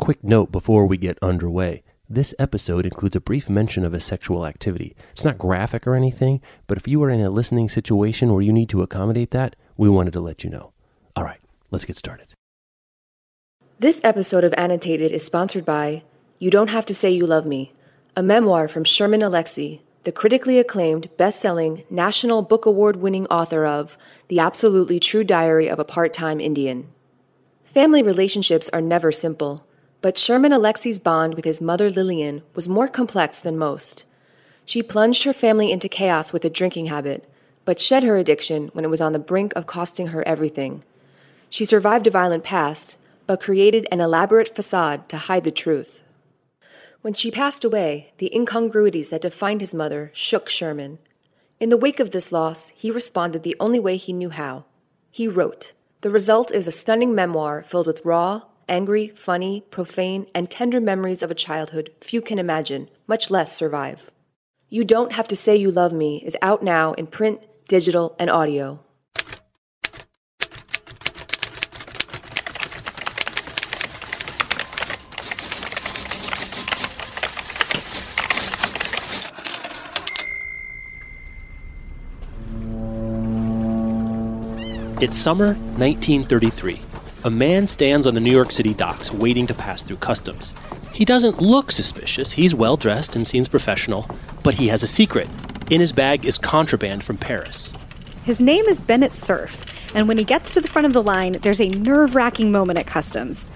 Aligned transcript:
Quick 0.00 0.24
note 0.24 0.50
before 0.50 0.86
we 0.86 0.96
get 0.96 1.18
underway. 1.20 1.82
This 2.08 2.34
episode 2.38 2.86
includes 2.86 3.16
a 3.16 3.20
brief 3.20 3.50
mention 3.50 3.84
of 3.84 3.92
a 3.92 4.00
sexual 4.00 4.46
activity. 4.46 4.96
It's 5.12 5.26
not 5.26 5.36
graphic 5.36 5.86
or 5.86 5.94
anything, 5.94 6.40
but 6.66 6.78
if 6.78 6.88
you 6.88 7.02
are 7.02 7.10
in 7.10 7.20
a 7.20 7.28
listening 7.28 7.68
situation 7.68 8.32
where 8.32 8.40
you 8.40 8.50
need 8.50 8.70
to 8.70 8.80
accommodate 8.80 9.30
that, 9.32 9.56
we 9.76 9.90
wanted 9.90 10.14
to 10.14 10.22
let 10.22 10.42
you 10.42 10.48
know. 10.48 10.72
All 11.14 11.22
right, 11.22 11.40
let's 11.70 11.84
get 11.84 11.98
started. 11.98 12.32
This 13.78 14.00
episode 14.02 14.42
of 14.42 14.54
Annotated 14.56 15.12
is 15.12 15.22
sponsored 15.22 15.66
by 15.66 16.02
You 16.38 16.50
Don't 16.50 16.70
Have 16.70 16.86
to 16.86 16.94
Say 16.94 17.10
You 17.10 17.26
Love 17.26 17.44
Me, 17.44 17.74
a 18.16 18.22
memoir 18.22 18.68
from 18.68 18.84
Sherman 18.84 19.20
Alexie, 19.20 19.80
the 20.04 20.12
critically 20.12 20.58
acclaimed, 20.58 21.14
best 21.18 21.38
selling, 21.38 21.84
National 21.90 22.40
Book 22.40 22.64
Award 22.64 22.96
winning 22.96 23.26
author 23.26 23.66
of 23.66 23.98
The 24.28 24.38
Absolutely 24.38 24.98
True 24.98 25.24
Diary 25.24 25.68
of 25.68 25.78
a 25.78 25.84
Part 25.84 26.14
Time 26.14 26.40
Indian. 26.40 26.88
Family 27.64 28.02
relationships 28.02 28.70
are 28.72 28.80
never 28.80 29.12
simple, 29.12 29.66
but 30.02 30.18
Sherman 30.18 30.52
Alexie's 30.52 30.98
bond 30.98 31.34
with 31.34 31.44
his 31.44 31.60
mother 31.60 31.90
Lillian 31.90 32.42
was 32.54 32.68
more 32.68 32.88
complex 32.88 33.40
than 33.40 33.58
most. 33.58 34.04
She 34.64 34.82
plunged 34.82 35.24
her 35.24 35.32
family 35.32 35.70
into 35.70 35.88
chaos 35.88 36.32
with 36.32 36.44
a 36.44 36.50
drinking 36.50 36.86
habit, 36.86 37.28
but 37.64 37.80
shed 37.80 38.04
her 38.04 38.16
addiction 38.16 38.68
when 38.72 38.84
it 38.84 38.90
was 38.90 39.00
on 39.00 39.12
the 39.12 39.18
brink 39.18 39.52
of 39.54 39.66
costing 39.66 40.08
her 40.08 40.26
everything. 40.26 40.82
She 41.48 41.64
survived 41.64 42.06
a 42.06 42.10
violent 42.10 42.44
past, 42.44 42.96
but 43.26 43.40
created 43.40 43.86
an 43.90 44.00
elaborate 44.00 44.54
facade 44.54 45.08
to 45.08 45.16
hide 45.16 45.44
the 45.44 45.50
truth. 45.50 46.00
When 47.02 47.14
she 47.14 47.30
passed 47.30 47.64
away, 47.64 48.12
the 48.18 48.34
incongruities 48.34 49.10
that 49.10 49.22
defined 49.22 49.60
his 49.60 49.74
mother 49.74 50.10
shook 50.14 50.48
Sherman. 50.48 50.98
In 51.58 51.68
the 51.68 51.76
wake 51.76 52.00
of 52.00 52.10
this 52.10 52.32
loss, 52.32 52.70
he 52.76 52.90
responded 52.90 53.42
the 53.42 53.56
only 53.60 53.80
way 53.80 53.96
he 53.96 54.12
knew 54.12 54.30
how. 54.30 54.64
He 55.10 55.28
wrote. 55.28 55.72
The 56.02 56.10
result 56.10 56.50
is 56.50 56.66
a 56.66 56.72
stunning 56.72 57.14
memoir 57.14 57.62
filled 57.62 57.86
with 57.86 58.04
raw, 58.04 58.42
angry, 58.70 59.08
funny, 59.08 59.62
profane, 59.70 60.26
and 60.34 60.50
tender 60.50 60.80
memories 60.80 61.22
of 61.22 61.30
a 61.30 61.34
childhood 61.34 61.90
few 62.00 62.22
can 62.22 62.38
imagine, 62.38 62.88
much 63.06 63.30
less 63.30 63.54
survive. 63.54 64.10
You 64.70 64.84
Don't 64.84 65.12
Have 65.12 65.28
to 65.28 65.36
Say 65.36 65.56
You 65.56 65.72
Love 65.72 65.92
Me 65.92 66.22
is 66.24 66.36
out 66.40 66.62
now 66.62 66.92
in 66.92 67.08
print, 67.08 67.42
digital, 67.68 68.14
and 68.18 68.30
audio. 68.30 68.78
It's 85.00 85.16
summer 85.16 85.54
1933. 85.78 86.89
A 87.22 87.28
man 87.30 87.66
stands 87.66 88.06
on 88.06 88.14
the 88.14 88.20
New 88.20 88.30
York 88.30 88.50
City 88.50 88.72
docks 88.72 89.12
waiting 89.12 89.46
to 89.48 89.52
pass 89.52 89.82
through 89.82 89.98
customs. 89.98 90.54
He 90.90 91.04
doesn't 91.04 91.42
look 91.42 91.70
suspicious. 91.70 92.32
He's 92.32 92.54
well 92.54 92.78
dressed 92.78 93.14
and 93.14 93.26
seems 93.26 93.46
professional, 93.46 94.08
but 94.42 94.54
he 94.54 94.68
has 94.68 94.82
a 94.82 94.86
secret. 94.86 95.28
In 95.70 95.82
his 95.82 95.92
bag 95.92 96.24
is 96.24 96.38
contraband 96.38 97.04
from 97.04 97.18
Paris. 97.18 97.74
His 98.22 98.40
name 98.40 98.64
is 98.64 98.80
Bennett 98.80 99.14
Cerf, 99.14 99.66
and 99.94 100.08
when 100.08 100.16
he 100.16 100.24
gets 100.24 100.50
to 100.52 100.62
the 100.62 100.68
front 100.68 100.86
of 100.86 100.94
the 100.94 101.02
line, 101.02 101.32
there's 101.42 101.60
a 101.60 101.68
nerve 101.68 102.14
wracking 102.14 102.50
moment 102.50 102.78
at 102.78 102.86
customs. 102.86 103.50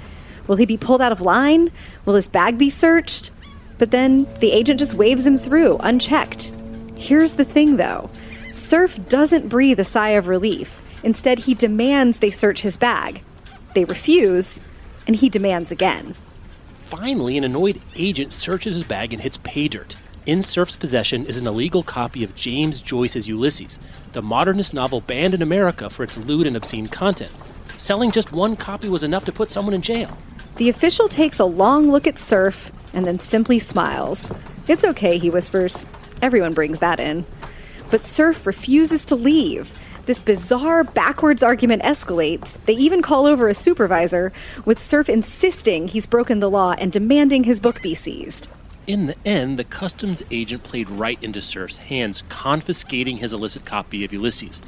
Will 0.46 0.56
he 0.56 0.66
be 0.66 0.76
pulled 0.76 1.00
out 1.00 1.12
of 1.12 1.22
line? 1.22 1.70
Will 2.04 2.16
his 2.16 2.28
bag 2.28 2.58
be 2.58 2.68
searched? 2.68 3.30
But 3.78 3.92
then 3.92 4.26
the 4.40 4.52
agent 4.52 4.78
just 4.78 4.92
waves 4.92 5.24
him 5.24 5.38
through, 5.38 5.78
unchecked. 5.78 6.52
Here's 6.96 7.32
the 7.32 7.46
thing 7.46 7.78
though 7.78 8.10
Cerf 8.52 9.08
doesn't 9.08 9.48
breathe 9.48 9.80
a 9.80 9.84
sigh 9.84 10.10
of 10.10 10.28
relief. 10.28 10.82
Instead, 11.02 11.40
he 11.40 11.54
demands 11.54 12.18
they 12.18 12.30
search 12.30 12.60
his 12.60 12.76
bag. 12.76 13.22
They 13.74 13.84
refuse, 13.84 14.60
and 15.06 15.16
he 15.16 15.28
demands 15.28 15.70
again. 15.70 16.14
Finally, 16.86 17.36
an 17.36 17.44
annoyed 17.44 17.80
agent 17.96 18.32
searches 18.32 18.74
his 18.74 18.84
bag 18.84 19.12
and 19.12 19.20
hits 19.20 19.36
pay 19.38 19.68
dirt. 19.68 19.96
In 20.26 20.42
Cerf's 20.42 20.76
possession 20.76 21.26
is 21.26 21.36
an 21.36 21.46
illegal 21.46 21.82
copy 21.82 22.24
of 22.24 22.34
James 22.34 22.80
Joyce's 22.80 23.28
Ulysses, 23.28 23.78
the 24.12 24.22
modernist 24.22 24.72
novel 24.72 25.00
banned 25.02 25.34
in 25.34 25.42
America 25.42 25.90
for 25.90 26.02
its 26.02 26.16
lewd 26.16 26.46
and 26.46 26.56
obscene 26.56 26.86
content. 26.86 27.32
Selling 27.76 28.10
just 28.10 28.32
one 28.32 28.56
copy 28.56 28.88
was 28.88 29.02
enough 29.02 29.24
to 29.24 29.32
put 29.32 29.50
someone 29.50 29.74
in 29.74 29.82
jail. 29.82 30.16
The 30.56 30.68
official 30.68 31.08
takes 31.08 31.40
a 31.40 31.44
long 31.44 31.90
look 31.90 32.06
at 32.06 32.18
Cerf 32.18 32.70
and 32.92 33.04
then 33.04 33.18
simply 33.18 33.58
smiles. 33.58 34.30
It's 34.68 34.84
okay, 34.84 35.18
he 35.18 35.28
whispers. 35.28 35.84
Everyone 36.22 36.54
brings 36.54 36.78
that 36.78 37.00
in. 37.00 37.26
But 37.90 38.04
Surf 38.04 38.46
refuses 38.46 39.04
to 39.06 39.16
leave. 39.16 39.76
This 40.06 40.20
bizarre 40.20 40.84
backwards 40.84 41.42
argument 41.42 41.82
escalates. 41.82 42.58
They 42.66 42.74
even 42.74 43.00
call 43.00 43.24
over 43.24 43.48
a 43.48 43.54
supervisor, 43.54 44.32
with 44.66 44.78
Cerf 44.78 45.08
insisting 45.08 45.88
he's 45.88 46.06
broken 46.06 46.40
the 46.40 46.50
law 46.50 46.74
and 46.78 46.92
demanding 46.92 47.44
his 47.44 47.58
book 47.58 47.80
be 47.82 47.94
seized. 47.94 48.48
In 48.86 49.06
the 49.06 49.16
end, 49.24 49.58
the 49.58 49.64
customs 49.64 50.22
agent 50.30 50.62
played 50.62 50.90
right 50.90 51.18
into 51.22 51.40
Cerf's 51.40 51.78
hands, 51.78 52.22
confiscating 52.28 53.16
his 53.16 53.32
illicit 53.32 53.64
copy 53.64 54.04
of 54.04 54.12
Ulysses. 54.12 54.60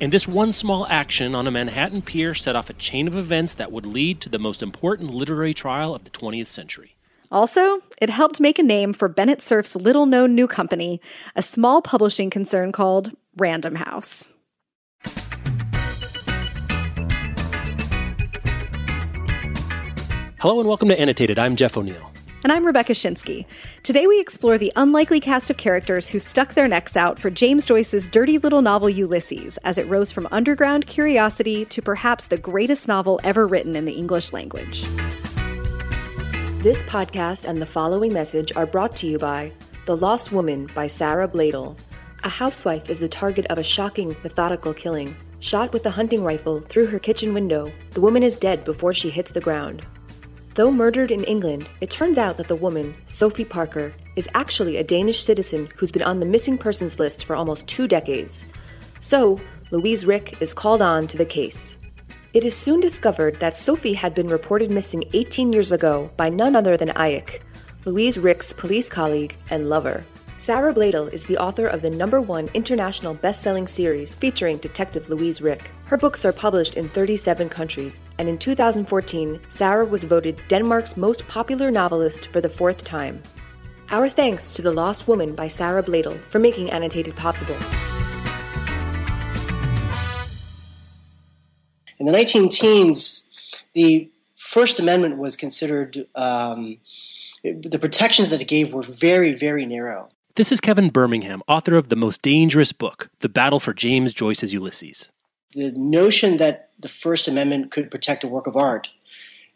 And 0.00 0.12
this 0.12 0.28
one 0.28 0.52
small 0.52 0.86
action 0.86 1.34
on 1.34 1.48
a 1.48 1.50
Manhattan 1.50 2.02
pier 2.02 2.36
set 2.36 2.54
off 2.54 2.70
a 2.70 2.74
chain 2.74 3.08
of 3.08 3.16
events 3.16 3.52
that 3.54 3.72
would 3.72 3.86
lead 3.86 4.20
to 4.20 4.28
the 4.28 4.38
most 4.38 4.62
important 4.62 5.12
literary 5.12 5.54
trial 5.54 5.92
of 5.92 6.04
the 6.04 6.10
20th 6.10 6.48
century. 6.48 6.94
Also, 7.32 7.80
it 8.00 8.10
helped 8.10 8.40
make 8.40 8.60
a 8.60 8.62
name 8.62 8.92
for 8.92 9.08
Bennett 9.08 9.42
Cerf's 9.42 9.74
little 9.74 10.06
known 10.06 10.36
new 10.36 10.46
company, 10.46 11.00
a 11.34 11.42
small 11.42 11.82
publishing 11.82 12.30
concern 12.30 12.70
called 12.70 13.10
Random 13.36 13.74
House. 13.74 14.30
Hello 20.44 20.60
and 20.60 20.68
welcome 20.68 20.90
to 20.90 21.00
Annotated. 21.00 21.38
I'm 21.38 21.56
Jeff 21.56 21.74
O'Neill. 21.74 22.12
And 22.42 22.52
I'm 22.52 22.66
Rebecca 22.66 22.92
Schinsky. 22.92 23.46
Today 23.82 24.06
we 24.06 24.20
explore 24.20 24.58
the 24.58 24.70
unlikely 24.76 25.18
cast 25.18 25.48
of 25.48 25.56
characters 25.56 26.10
who 26.10 26.18
stuck 26.18 26.52
their 26.52 26.68
necks 26.68 26.98
out 26.98 27.18
for 27.18 27.30
James 27.30 27.64
Joyce's 27.64 28.10
dirty 28.10 28.36
little 28.36 28.60
novel 28.60 28.90
Ulysses, 28.90 29.56
as 29.64 29.78
it 29.78 29.86
rose 29.86 30.12
from 30.12 30.28
underground 30.30 30.86
curiosity 30.86 31.64
to 31.64 31.80
perhaps 31.80 32.26
the 32.26 32.36
greatest 32.36 32.86
novel 32.86 33.18
ever 33.24 33.46
written 33.46 33.74
in 33.74 33.86
the 33.86 33.94
English 33.94 34.34
language. 34.34 34.82
This 36.58 36.82
podcast 36.82 37.48
and 37.48 37.62
the 37.62 37.64
following 37.64 38.12
message 38.12 38.52
are 38.54 38.66
brought 38.66 38.94
to 38.96 39.06
you 39.06 39.18
by 39.18 39.50
The 39.86 39.96
Lost 39.96 40.30
Woman 40.30 40.68
by 40.74 40.88
Sara 40.88 41.26
Blaedel. 41.26 41.74
A 42.22 42.28
housewife 42.28 42.90
is 42.90 42.98
the 42.98 43.08
target 43.08 43.46
of 43.46 43.56
a 43.56 43.62
shocking, 43.62 44.14
methodical 44.22 44.74
killing. 44.74 45.16
Shot 45.40 45.72
with 45.72 45.86
a 45.86 45.90
hunting 45.92 46.22
rifle 46.22 46.60
through 46.60 46.88
her 46.88 46.98
kitchen 46.98 47.32
window, 47.32 47.72
the 47.92 48.02
woman 48.02 48.22
is 48.22 48.36
dead 48.36 48.62
before 48.64 48.92
she 48.92 49.08
hits 49.08 49.32
the 49.32 49.40
ground. 49.40 49.86
Though 50.54 50.70
murdered 50.70 51.10
in 51.10 51.24
England, 51.24 51.68
it 51.80 51.90
turns 51.90 52.16
out 52.16 52.36
that 52.36 52.46
the 52.46 52.54
woman, 52.54 52.94
Sophie 53.06 53.44
Parker, 53.44 53.92
is 54.14 54.28
actually 54.34 54.76
a 54.76 54.84
Danish 54.84 55.20
citizen 55.20 55.68
who's 55.76 55.90
been 55.90 56.02
on 56.02 56.20
the 56.20 56.26
missing 56.26 56.58
persons 56.58 57.00
list 57.00 57.24
for 57.24 57.34
almost 57.34 57.66
two 57.66 57.88
decades. 57.88 58.46
So, 59.00 59.40
Louise 59.72 60.06
Rick 60.06 60.40
is 60.40 60.54
called 60.54 60.80
on 60.80 61.08
to 61.08 61.18
the 61.18 61.24
case. 61.26 61.76
It 62.34 62.44
is 62.44 62.54
soon 62.54 62.78
discovered 62.78 63.40
that 63.40 63.56
Sophie 63.56 63.94
had 63.94 64.14
been 64.14 64.28
reported 64.28 64.70
missing 64.70 65.02
18 65.12 65.52
years 65.52 65.72
ago 65.72 66.12
by 66.16 66.28
none 66.28 66.54
other 66.54 66.76
than 66.76 66.90
Eik, 66.90 67.40
Louise 67.84 68.16
Rick's 68.16 68.52
police 68.52 68.88
colleague 68.88 69.36
and 69.50 69.68
lover. 69.68 70.04
Sara 70.36 70.74
Blaedel 70.74 71.12
is 71.12 71.24
the 71.24 71.38
author 71.38 71.68
of 71.68 71.80
the 71.80 71.90
number 71.90 72.20
one 72.20 72.50
international 72.54 73.14
best 73.14 73.40
selling 73.40 73.68
series 73.68 74.14
featuring 74.14 74.58
Detective 74.58 75.08
Louise 75.08 75.40
Rick. 75.40 75.70
Her 75.84 75.96
books 75.96 76.24
are 76.24 76.32
published 76.32 76.76
in 76.76 76.88
37 76.88 77.48
countries, 77.48 78.00
and 78.18 78.28
in 78.28 78.36
2014, 78.36 79.40
Sarah 79.48 79.84
was 79.84 80.02
voted 80.02 80.36
Denmark's 80.48 80.96
most 80.96 81.28
popular 81.28 81.70
novelist 81.70 82.26
for 82.26 82.40
the 82.40 82.48
fourth 82.48 82.82
time. 82.82 83.22
Our 83.90 84.08
thanks 84.08 84.50
to 84.56 84.62
The 84.62 84.72
Lost 84.72 85.06
Woman 85.06 85.36
by 85.36 85.46
Sara 85.46 85.84
Blaedel 85.84 86.18
for 86.30 86.40
making 86.40 86.68
Annotated 86.68 87.14
possible. 87.14 87.56
In 92.00 92.06
the 92.06 92.12
19 92.12 92.48
teens, 92.48 93.28
the 93.72 94.10
First 94.34 94.80
Amendment 94.80 95.16
was 95.16 95.36
considered, 95.36 96.08
um, 96.16 96.78
the 97.44 97.78
protections 97.78 98.30
that 98.30 98.40
it 98.40 98.48
gave 98.48 98.72
were 98.72 98.82
very, 98.82 99.32
very 99.32 99.64
narrow. 99.64 100.10
This 100.36 100.50
is 100.50 100.60
Kevin 100.60 100.88
Birmingham, 100.90 101.44
author 101.46 101.76
of 101.76 101.90
The 101.90 101.96
Most 101.96 102.20
Dangerous 102.20 102.72
Book 102.72 103.08
The 103.20 103.28
Battle 103.28 103.60
for 103.60 103.72
James 103.72 104.12
Joyce's 104.12 104.52
Ulysses. 104.52 105.08
The 105.54 105.70
notion 105.76 106.38
that 106.38 106.70
the 106.76 106.88
First 106.88 107.28
Amendment 107.28 107.70
could 107.70 107.88
protect 107.88 108.24
a 108.24 108.28
work 108.28 108.48
of 108.48 108.56
art 108.56 108.90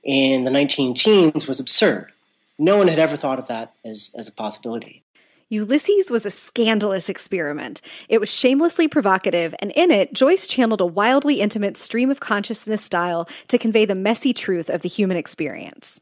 in 0.04 0.44
the 0.44 0.52
19 0.52 0.94
teens 0.94 1.48
was 1.48 1.58
absurd. 1.58 2.12
No 2.60 2.76
one 2.76 2.86
had 2.86 3.00
ever 3.00 3.16
thought 3.16 3.40
of 3.40 3.48
that 3.48 3.72
as, 3.84 4.14
as 4.16 4.28
a 4.28 4.32
possibility. 4.32 5.02
Ulysses 5.48 6.12
was 6.12 6.24
a 6.24 6.30
scandalous 6.30 7.08
experiment. 7.08 7.80
It 8.08 8.20
was 8.20 8.32
shamelessly 8.32 8.86
provocative, 8.86 9.56
and 9.58 9.72
in 9.74 9.90
it, 9.90 10.12
Joyce 10.12 10.46
channeled 10.46 10.80
a 10.80 10.86
wildly 10.86 11.40
intimate 11.40 11.76
stream 11.76 12.08
of 12.08 12.20
consciousness 12.20 12.84
style 12.84 13.28
to 13.48 13.58
convey 13.58 13.84
the 13.84 13.96
messy 13.96 14.32
truth 14.32 14.70
of 14.70 14.82
the 14.82 14.88
human 14.88 15.16
experience. 15.16 16.00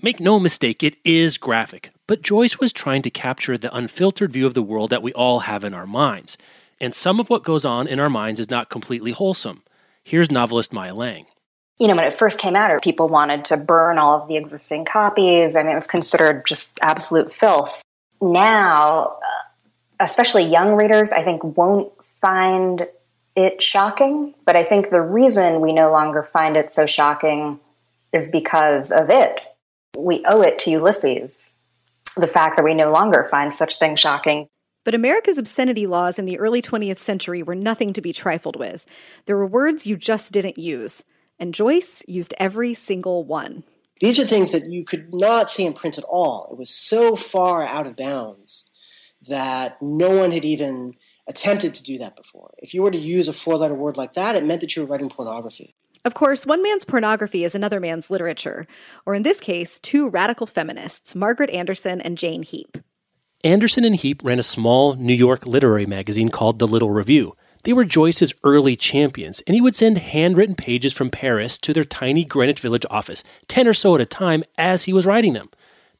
Make 0.00 0.20
no 0.20 0.38
mistake, 0.38 0.84
it 0.84 0.96
is 1.04 1.38
graphic, 1.38 1.90
but 2.12 2.20
Joyce 2.20 2.58
was 2.58 2.74
trying 2.74 3.00
to 3.00 3.10
capture 3.10 3.56
the 3.56 3.74
unfiltered 3.74 4.34
view 4.34 4.46
of 4.46 4.52
the 4.52 4.60
world 4.60 4.90
that 4.90 5.02
we 5.02 5.14
all 5.14 5.38
have 5.38 5.64
in 5.64 5.72
our 5.72 5.86
minds. 5.86 6.36
And 6.78 6.94
some 6.94 7.18
of 7.18 7.30
what 7.30 7.42
goes 7.42 7.64
on 7.64 7.86
in 7.86 7.98
our 7.98 8.10
minds 8.10 8.38
is 8.38 8.50
not 8.50 8.68
completely 8.68 9.12
wholesome. 9.12 9.62
Here's 10.04 10.30
novelist 10.30 10.74
Maya 10.74 10.94
Lang. 10.94 11.24
you 11.80 11.88
know, 11.88 11.96
when 11.96 12.04
it 12.04 12.12
first 12.12 12.38
came 12.38 12.54
out, 12.54 12.82
people 12.82 13.08
wanted 13.08 13.46
to 13.46 13.56
burn 13.56 13.96
all 13.96 14.20
of 14.20 14.28
the 14.28 14.36
existing 14.36 14.84
copies. 14.84 15.54
Mean, 15.54 15.68
it 15.68 15.74
was 15.74 15.86
considered 15.86 16.44
just 16.44 16.78
absolute 16.82 17.32
filth. 17.32 17.80
Now, 18.20 19.16
uh, 19.16 19.44
especially 19.98 20.44
young 20.44 20.74
readers, 20.74 21.12
I 21.12 21.24
think 21.24 21.42
won't 21.56 21.94
find 22.04 22.88
it 23.34 23.62
shocking. 23.62 24.34
But 24.44 24.54
I 24.54 24.64
think 24.64 24.90
the 24.90 25.00
reason 25.00 25.62
we 25.62 25.72
no 25.72 25.90
longer 25.90 26.22
find 26.22 26.58
it 26.58 26.70
so 26.70 26.84
shocking 26.84 27.58
is 28.12 28.30
because 28.30 28.92
of 28.92 29.08
it. 29.08 29.40
We 29.96 30.22
owe 30.26 30.42
it 30.42 30.58
to 30.58 30.70
Ulysses, 30.72 31.52
the 32.16 32.26
fact 32.26 32.56
that 32.56 32.64
we 32.64 32.74
no 32.74 32.90
longer 32.90 33.28
find 33.30 33.54
such 33.54 33.78
things 33.78 34.00
shocking. 34.00 34.46
But 34.84 34.94
America's 34.94 35.38
obscenity 35.38 35.86
laws 35.86 36.18
in 36.18 36.24
the 36.24 36.38
early 36.38 36.60
20th 36.60 36.98
century 36.98 37.42
were 37.42 37.54
nothing 37.54 37.92
to 37.92 38.00
be 38.00 38.12
trifled 38.12 38.56
with. 38.56 38.84
There 39.26 39.36
were 39.36 39.46
words 39.46 39.86
you 39.86 39.96
just 39.96 40.32
didn't 40.32 40.58
use 40.58 41.04
and 41.42 41.54
Joyce 41.54 42.04
used 42.06 42.34
every 42.38 42.72
single 42.72 43.24
one. 43.24 43.64
These 44.00 44.20
are 44.20 44.24
things 44.24 44.52
that 44.52 44.70
you 44.70 44.84
could 44.84 45.12
not 45.12 45.50
see 45.50 45.66
in 45.66 45.72
print 45.72 45.98
at 45.98 46.04
all. 46.04 46.48
It 46.52 46.56
was 46.56 46.70
so 46.70 47.16
far 47.16 47.64
out 47.64 47.86
of 47.88 47.96
bounds 47.96 48.70
that 49.28 49.82
no 49.82 50.16
one 50.16 50.30
had 50.30 50.44
even 50.44 50.92
attempted 51.26 51.74
to 51.74 51.82
do 51.82 51.98
that 51.98 52.14
before. 52.14 52.54
If 52.58 52.74
you 52.74 52.82
were 52.82 52.92
to 52.92 52.98
use 52.98 53.26
a 53.26 53.32
four 53.32 53.56
letter 53.56 53.74
word 53.74 53.96
like 53.96 54.14
that, 54.14 54.36
it 54.36 54.44
meant 54.44 54.60
that 54.60 54.76
you 54.76 54.82
were 54.82 54.88
writing 54.88 55.08
pornography. 55.08 55.74
Of 56.04 56.14
course, 56.14 56.44
one 56.44 56.64
man's 56.64 56.84
pornography 56.84 57.44
is 57.44 57.54
another 57.54 57.78
man's 57.78 58.10
literature, 58.10 58.66
or 59.06 59.14
in 59.14 59.22
this 59.22 59.38
case, 59.38 59.78
two 59.78 60.08
radical 60.08 60.48
feminists, 60.48 61.14
Margaret 61.14 61.50
Anderson 61.50 62.00
and 62.00 62.18
Jane 62.18 62.42
Heap. 62.42 62.78
Anderson 63.44 63.84
and 63.84 63.94
Heap 63.94 64.24
ran 64.24 64.40
a 64.40 64.42
small 64.42 64.94
New 64.94 65.14
York 65.14 65.46
literary 65.46 65.86
magazine 65.86 66.28
called 66.28 66.58
The 66.58 66.66
Little 66.66 66.90
Review. 66.90 67.36
They 67.62 67.72
were 67.72 67.84
Joyce's 67.84 68.34
early 68.42 68.74
champions, 68.74 69.42
and 69.46 69.54
he 69.54 69.60
would 69.60 69.76
send 69.76 69.96
handwritten 69.96 70.56
pages 70.56 70.92
from 70.92 71.08
Paris 71.08 71.56
to 71.58 71.72
their 71.72 71.84
tiny 71.84 72.24
Greenwich 72.24 72.58
Village 72.58 72.86
office, 72.90 73.22
10 73.46 73.68
or 73.68 73.74
so 73.74 73.94
at 73.94 74.00
a 74.00 74.06
time, 74.06 74.42
as 74.58 74.84
he 74.84 74.92
was 74.92 75.06
writing 75.06 75.34
them. 75.34 75.50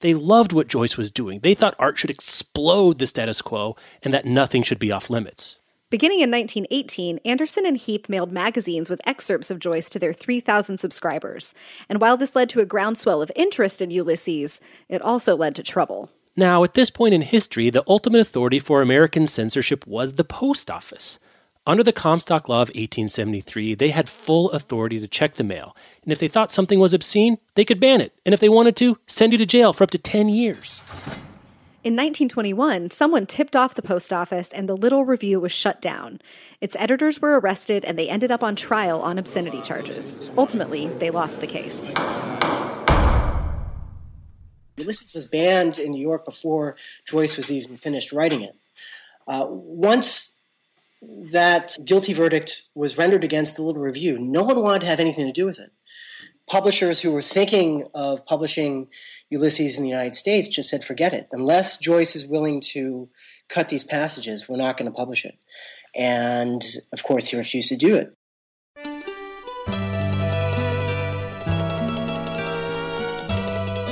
They 0.01 0.15
loved 0.15 0.53
what 0.53 0.67
Joyce 0.67 0.97
was 0.97 1.13
doing. 1.13 1.39
They 1.41 1.55
thought 1.55 1.77
art 1.79 1.97
should 1.97 2.11
explode 2.11 2.99
the 2.99 3.07
status 3.07 3.41
quo 3.41 3.77
and 4.03 4.13
that 4.13 4.25
nothing 4.25 4.65
should 4.65 4.81
be 4.81 4.91
off 4.91 5.11
limits. 5.11 5.59
Beginning 5.93 6.21
in 6.21 6.31
1918, 6.31 7.19
Anderson 7.23 7.67
and 7.67 7.77
Heap 7.77 8.09
mailed 8.09 8.33
magazines 8.33 8.89
with 8.89 9.07
excerpts 9.07 9.51
of 9.51 9.59
Joyce 9.59 9.91
to 9.91 9.99
their 9.99 10.15
3,000 10.15 10.79
subscribers. 10.79 11.53
And 11.87 12.01
while 12.01 12.17
this 12.17 12.35
led 12.35 12.49
to 12.49 12.61
a 12.61 12.65
groundswell 12.65 13.21
of 13.21 13.31
interest 13.37 13.83
in 13.83 13.91
Ulysses, 13.91 14.59
it 14.89 15.03
also 15.03 15.37
led 15.37 15.55
to 15.57 15.63
trouble. 15.63 16.09
Now, 16.35 16.65
at 16.65 16.73
this 16.73 16.89
point 16.89 17.13
in 17.13 17.21
history, 17.21 17.69
the 17.69 17.85
ultimate 17.87 18.21
authority 18.21 18.59
for 18.59 18.81
American 18.81 19.27
censorship 19.27 19.87
was 19.87 20.15
the 20.15 20.25
post 20.25 20.71
office. 20.71 21.19
Under 21.67 21.83
the 21.83 21.93
Comstock 21.93 22.49
Law 22.49 22.63
of 22.63 22.69
1873, 22.69 23.75
they 23.75 23.91
had 23.91 24.09
full 24.09 24.51
authority 24.53 24.99
to 24.99 25.07
check 25.07 25.35
the 25.35 25.45
mail, 25.45 25.77
and 26.05 26.11
if 26.11 26.19
they 26.19 26.27
thought 26.27 26.51
something 26.51 26.81
was 26.81 26.95
obscene, 26.95 27.37
they 27.55 27.67
could 27.67 27.81
ban 27.81 28.01
it, 28.01 28.15
and 28.25 28.33
if 28.33 28.41
they 28.41 28.49
wanted 28.49 28.77
to, 28.77 28.97
send 29.07 29.33
you 29.33 29.39
to 29.39 29.45
jail 29.45 29.75
for 29.75 29.85
up 29.85 29.91
to 29.91 29.99
10 29.99 30.31
years. 30.31 30.81
In 31.85 31.95
1921, 31.95 32.93
someone 32.93 33.27
tipped 33.27 33.57
off 33.57 33.75
the 33.75 33.83
post 33.83 34.13
office 34.13 34.49
and 34.51 34.69
the 34.69 34.77
Little 34.77 35.05
Review 35.05 35.41
was 35.41 35.51
shut 35.51 35.81
down. 35.81 36.21
Its 36.61 36.77
editors 36.79 37.21
were 37.21 37.41
arrested 37.41 37.85
and 37.85 37.99
they 37.99 38.09
ended 38.09 38.31
up 38.31 38.45
on 38.45 38.55
trial 38.55 39.01
on 39.01 39.19
obscenity 39.19 39.61
charges. 39.63 40.17
Ultimately, 40.39 40.87
they 40.87 41.11
lost 41.11 41.41
the 41.41 41.49
case. 41.49 41.91
Ulysses 44.77 45.13
was 45.13 45.27
banned 45.27 45.77
in 45.77 45.91
New 45.91 46.01
York 46.01 46.25
before 46.25 46.77
Joyce 47.05 47.37
was 47.37 47.51
even 47.51 47.77
finished 47.77 48.13
writing 48.13 48.43
it. 48.43 48.55
Uh, 49.27 49.47
once 49.49 50.45
that 51.33 51.77
guilty 51.85 52.13
verdict 52.13 52.63
was 52.77 52.97
rendered 52.97 53.25
against 53.25 53.57
the 53.57 53.63
Little 53.63 53.83
Review, 53.83 54.21
no 54.21 54.45
one 54.45 54.63
wanted 54.63 54.83
to 54.83 54.87
have 54.87 55.01
anything 55.01 55.27
to 55.27 55.33
do 55.33 55.47
with 55.47 55.59
it. 55.59 55.73
Publishers 56.47 57.01
who 57.01 57.11
were 57.11 57.23
thinking 57.23 57.89
of 57.93 58.25
publishing 58.25 58.87
Ulysses 59.33 59.79
in 59.79 59.83
the 59.83 59.89
United 59.89 60.15
States 60.15 60.47
just 60.47 60.69
said, 60.69 60.85
forget 60.85 61.15
it. 61.15 61.27
Unless 61.33 61.79
Joyce 61.79 62.15
is 62.15 62.27
willing 62.27 62.61
to 62.73 63.09
cut 63.49 63.71
these 63.71 63.83
passages, 63.83 64.47
we're 64.47 64.59
not 64.59 64.77
going 64.77 64.91
to 64.91 64.95
publish 64.95 65.25
it. 65.25 65.39
And 65.95 66.63
of 66.93 67.03
course, 67.03 67.29
he 67.29 67.39
refused 67.39 67.71
to 67.71 67.77
do 67.77 67.97
it. 67.97 68.15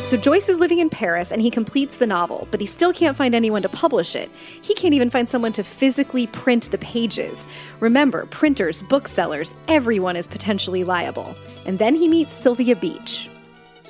So 0.04 0.16
Joyce 0.16 0.50
is 0.50 0.58
living 0.58 0.80
in 0.80 0.90
Paris 0.90 1.32
and 1.32 1.40
he 1.40 1.50
completes 1.50 1.96
the 1.96 2.06
novel, 2.06 2.46
but 2.50 2.60
he 2.60 2.66
still 2.66 2.92
can't 2.92 3.16
find 3.16 3.34
anyone 3.34 3.62
to 3.62 3.68
publish 3.70 4.14
it. 4.14 4.28
He 4.60 4.74
can't 4.74 4.92
even 4.92 5.08
find 5.08 5.30
someone 5.30 5.52
to 5.52 5.62
physically 5.62 6.26
print 6.26 6.70
the 6.70 6.78
pages. 6.78 7.46
Remember, 7.78 8.26
printers, 8.26 8.82
booksellers, 8.82 9.54
everyone 9.68 10.16
is 10.16 10.28
potentially 10.28 10.84
liable. 10.84 11.34
And 11.64 11.78
then 11.78 11.94
he 11.94 12.08
meets 12.08 12.34
Sylvia 12.34 12.76
Beach. 12.76 13.30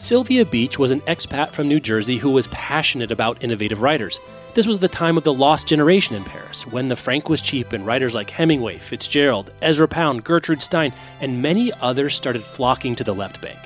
Sylvia 0.01 0.47
Beach 0.47 0.79
was 0.79 0.93
an 0.93 1.03
expat 1.03 1.51
from 1.51 1.69
New 1.69 1.79
Jersey 1.79 2.17
who 2.17 2.31
was 2.31 2.49
passionate 2.49 3.11
about 3.11 3.45
innovative 3.45 3.83
writers. 3.83 4.19
This 4.55 4.67
was 4.67 4.79
the 4.79 4.89
time 4.89 5.19
of 5.19 5.25
the 5.25 5.35
lost 5.35 5.67
generation 5.67 6.17
in 6.17 6.25
Paris, 6.25 6.67
when 6.67 6.89
the 6.89 6.97
franc 6.97 7.29
was 7.29 7.43
cheap 7.43 7.75
and 7.75 7.85
writers 7.85 8.15
like 8.15 8.31
Hemingway, 8.31 8.79
Fitzgerald, 8.79 9.53
Ezra 9.61 9.87
Pound, 9.87 10.25
Gertrude 10.25 10.63
Stein, 10.63 10.95
and 11.21 11.43
many 11.43 11.71
others 11.83 12.15
started 12.15 12.43
flocking 12.43 12.97
to 12.97 13.05
the 13.05 13.15
left 13.15 13.43
bank. 13.43 13.59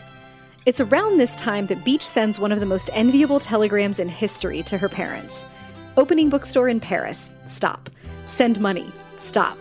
It's 0.67 0.81
around 0.81 1.19
this 1.19 1.37
time 1.37 1.67
that 1.67 1.85
Beach 1.85 2.03
sends 2.05 2.41
one 2.41 2.51
of 2.51 2.59
the 2.59 2.67
most 2.67 2.91
enviable 2.95 3.39
telegrams 3.39 4.01
in 4.01 4.09
history 4.09 4.65
to 4.65 4.77
her 4.77 4.89
parents. 4.89 5.47
Opening 5.97 6.31
bookstore 6.31 6.69
in 6.69 6.81
Paris, 6.81 7.33
stop. 7.45 7.89
Send 8.27 8.59
money, 8.59 8.91
stop. 9.19 9.57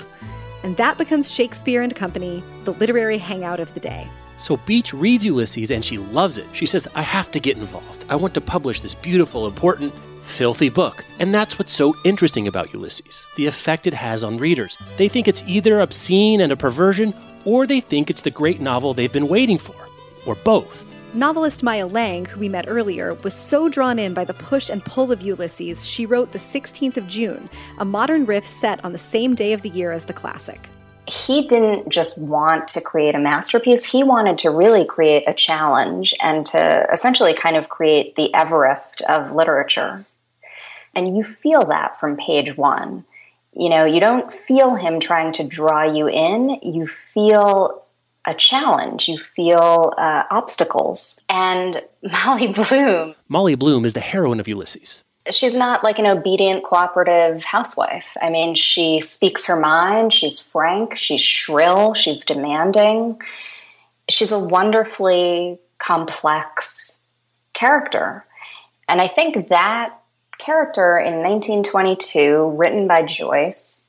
And 0.64 0.76
that 0.78 0.98
becomes 0.98 1.32
Shakespeare 1.32 1.84
and 1.84 1.96
Company, 1.96 2.44
the 2.64 2.74
literary 2.74 3.20
hangout 3.20 3.60
of 3.60 3.72
the 3.76 3.80
day. 3.80 4.08
So 4.38 4.58
Beach 4.58 4.94
reads 4.94 5.26
Ulysses 5.26 5.72
and 5.72 5.84
she 5.84 5.98
loves 5.98 6.38
it. 6.38 6.48
She 6.54 6.66
says, 6.66 6.88
I 6.96 7.02
have 7.02 7.32
to 7.32 7.40
get 7.40 7.58
involved. 7.58 8.06
I 8.10 8.16
want 8.16 8.34
to 8.34 8.42
publish 8.42 8.82
this 8.82 8.96
beautiful, 8.96 9.48
important, 9.48 9.94
filthy 10.24 10.70
book. 10.70 11.06
And 11.20 11.34
that's 11.34 11.60
what's 11.60 11.74
so 11.74 11.96
interesting 12.04 12.48
about 12.48 12.74
Ulysses 12.74 13.28
the 13.36 13.46
effect 13.46 13.88
it 13.88 13.94
has 13.94 14.24
on 14.24 14.38
readers. 14.38 14.78
They 14.98 15.08
think 15.08 15.28
it's 15.28 15.44
either 15.48 15.80
obscene 15.80 16.42
and 16.42 16.52
a 16.52 16.58
perversion, 16.58 17.14
or 17.46 17.68
they 17.68 17.80
think 17.80 18.10
it's 18.10 18.22
the 18.22 18.32
great 18.32 18.60
novel 18.60 18.94
they've 18.94 19.12
been 19.12 19.28
waiting 19.28 19.58
for, 19.58 19.76
or 20.26 20.36
both. 20.36 20.86
Novelist 21.16 21.62
Maya 21.62 21.86
Lang, 21.86 22.26
who 22.26 22.40
we 22.40 22.50
met 22.50 22.66
earlier, 22.68 23.14
was 23.16 23.36
so 23.36 23.70
drawn 23.70 24.00
in 24.00 24.16
by 24.16 24.26
the 24.26 24.34
push 24.34 24.70
and 24.72 24.84
pull 24.84 25.12
of 25.12 25.22
Ulysses, 25.22 25.86
she 25.86 26.08
wrote 26.08 26.32
The 26.32 26.40
16th 26.40 26.98
of 26.98 27.08
June, 27.08 27.50
a 27.78 27.86
modern 27.86 28.26
riff 28.26 28.48
set 28.48 28.84
on 28.84 28.94
the 28.94 28.98
same 28.98 29.36
day 29.36 29.54
of 29.54 29.62
the 29.62 29.70
year 29.70 29.92
as 29.92 30.06
the 30.06 30.14
classic. 30.14 30.70
He 31.14 31.46
didn't 31.46 31.90
just 31.90 32.18
want 32.18 32.68
to 32.70 32.82
create 32.82 33.14
a 33.14 33.20
masterpiece, 33.20 33.92
he 33.92 34.04
wanted 34.04 34.38
to 34.40 34.50
really 34.50 34.84
create 34.84 35.24
a 35.28 35.34
challenge 35.34 36.14
and 36.22 36.46
to 36.48 36.88
essentially 36.92 37.34
kind 37.34 37.56
of 37.56 37.70
create 37.70 38.16
the 38.16 38.34
Everest 38.34 39.02
of 39.04 39.32
literature. 39.32 40.06
And 40.96 41.16
you 41.16 41.24
feel 41.24 41.66
that 41.66 42.00
from 42.00 42.18
page 42.18 42.58
one. 42.58 43.06
You 43.54 43.70
know, 43.70 43.86
you 43.86 44.00
don't 44.00 44.34
feel 44.34 44.76
him 44.76 45.00
trying 45.00 45.32
to 45.34 45.48
draw 45.48 45.84
you 45.84 46.08
in, 46.08 46.60
you 46.64 46.88
feel 46.88 47.84
a 48.26 48.34
challenge. 48.34 49.08
You 49.08 49.18
feel 49.18 49.94
uh, 49.98 50.24
obstacles. 50.32 51.20
And 51.30 51.84
Molly 52.26 52.48
Bloom. 52.48 53.16
Molly 53.28 53.56
Bloom 53.56 53.86
is 53.86 53.94
the 53.94 54.00
heroine 54.00 54.40
of 54.40 54.48
Ulysses. 54.48 55.04
She's 55.32 55.54
not 55.54 55.84
like 55.84 56.00
an 56.00 56.06
obedient, 56.06 56.64
cooperative 56.64 57.44
housewife. 57.44 58.18
I 58.22 58.30
mean, 58.30 58.56
she 58.56 59.00
speaks 59.00 59.48
her 59.48 59.58
mind. 59.58 60.12
She's 60.12 60.40
frank. 60.40 60.98
She's 60.98 61.22
shrill. 61.22 61.94
She's 61.94 62.26
demanding. 62.26 63.22
She's 64.10 64.34
a 64.34 64.40
wonderfully 64.40 65.60
complex 65.78 67.00
character. 67.54 68.26
And 68.90 69.00
I 69.00 69.08
think 69.08 69.48
that 69.48 69.98
character 70.40 70.98
in 70.98 71.22
1922, 71.22 72.56
written 72.58 72.88
by 72.88 73.04
Joyce, 73.04 73.86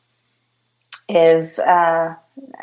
is, 1.09 1.59
uh, 1.59 2.15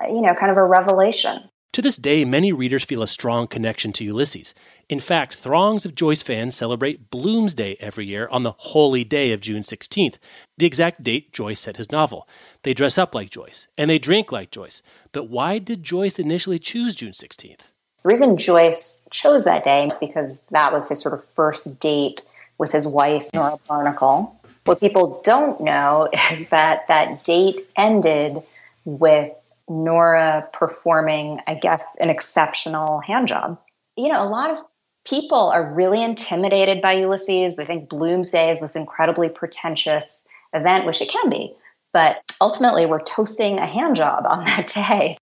you 0.08 0.22
know, 0.22 0.34
kind 0.34 0.52
of 0.52 0.58
a 0.58 0.64
revelation. 0.64 1.51
To 1.74 1.82
this 1.82 1.96
day, 1.96 2.26
many 2.26 2.52
readers 2.52 2.84
feel 2.84 3.02
a 3.02 3.08
strong 3.08 3.48
connection 3.48 3.94
to 3.94 4.04
Ulysses. 4.04 4.54
In 4.90 5.00
fact, 5.00 5.36
throngs 5.36 5.86
of 5.86 5.96
Joyce 5.96 6.22
fans 6.22 6.54
celebrate 6.54 7.10
Bloomsday 7.10 7.78
every 7.80 8.06
year 8.06 8.28
on 8.30 8.44
the 8.44 8.52
holy 8.52 9.06
day 9.06 9.32
of 9.32 9.40
June 9.40 9.62
16th, 9.62 10.18
the 10.58 10.66
exact 10.66 11.02
date 11.02 11.32
Joyce 11.32 11.62
set 11.62 11.78
his 11.78 11.90
novel. 11.90 12.28
They 12.64 12.74
dress 12.74 12.98
up 12.98 13.16
like 13.16 13.30
Joyce, 13.30 13.70
and 13.78 13.90
they 13.90 14.00
drink 14.00 14.34
like 14.34 14.52
Joyce. 14.52 14.82
But 15.14 15.30
why 15.30 15.60
did 15.60 15.82
Joyce 15.82 16.20
initially 16.20 16.60
choose 16.60 16.94
June 16.94 17.14
16th? 17.14 17.60
The 18.04 18.10
reason 18.10 18.36
Joyce 18.36 19.08
chose 19.10 19.46
that 19.46 19.64
day 19.64 19.88
is 19.88 19.98
because 19.98 20.42
that 20.52 20.74
was 20.74 20.90
his 20.90 21.02
sort 21.02 21.14
of 21.14 21.24
first 21.24 21.80
date 21.80 22.22
with 22.58 22.74
his 22.74 22.86
wife, 22.86 23.30
Nora 23.34 23.56
Barnacle. 23.70 24.38
What 24.66 24.82
people 24.82 25.22
don't 25.24 25.62
know 25.62 26.10
is 26.34 26.50
that 26.50 26.90
that 26.90 27.24
date 27.24 27.66
ended 27.78 28.44
with 28.84 29.32
Nora 29.72 30.48
performing, 30.54 31.40
I 31.48 31.56
guess, 31.56 31.96
an 32.00 32.10
exceptional 32.10 33.00
hand 33.00 33.28
job. 33.28 33.60
You 33.96 34.10
know, 34.10 34.22
a 34.22 34.28
lot 34.28 34.52
of 34.52 34.58
people 35.06 35.50
are 35.50 35.74
really 35.74 36.04
intimidated 36.04 36.82
by 36.82 36.94
Ulysses. 36.94 37.56
They 37.56 37.66
think 37.66 37.90
Bloomsday 37.90 38.52
is 38.52 38.60
this 38.60 38.76
incredibly 38.76 39.30
pretentious 39.30 40.24
event, 40.54 40.86
which 40.86 41.02
it 41.02 41.10
can 41.10 41.30
be. 41.30 41.56
But 41.94 42.22
ultimately, 42.40 42.86
we're 42.86 43.02
toasting 43.02 43.60
a 43.60 43.66
hand 43.66 43.96
job 43.96 44.26
on 44.28 44.46
that 44.46 44.68
day. 44.68 45.18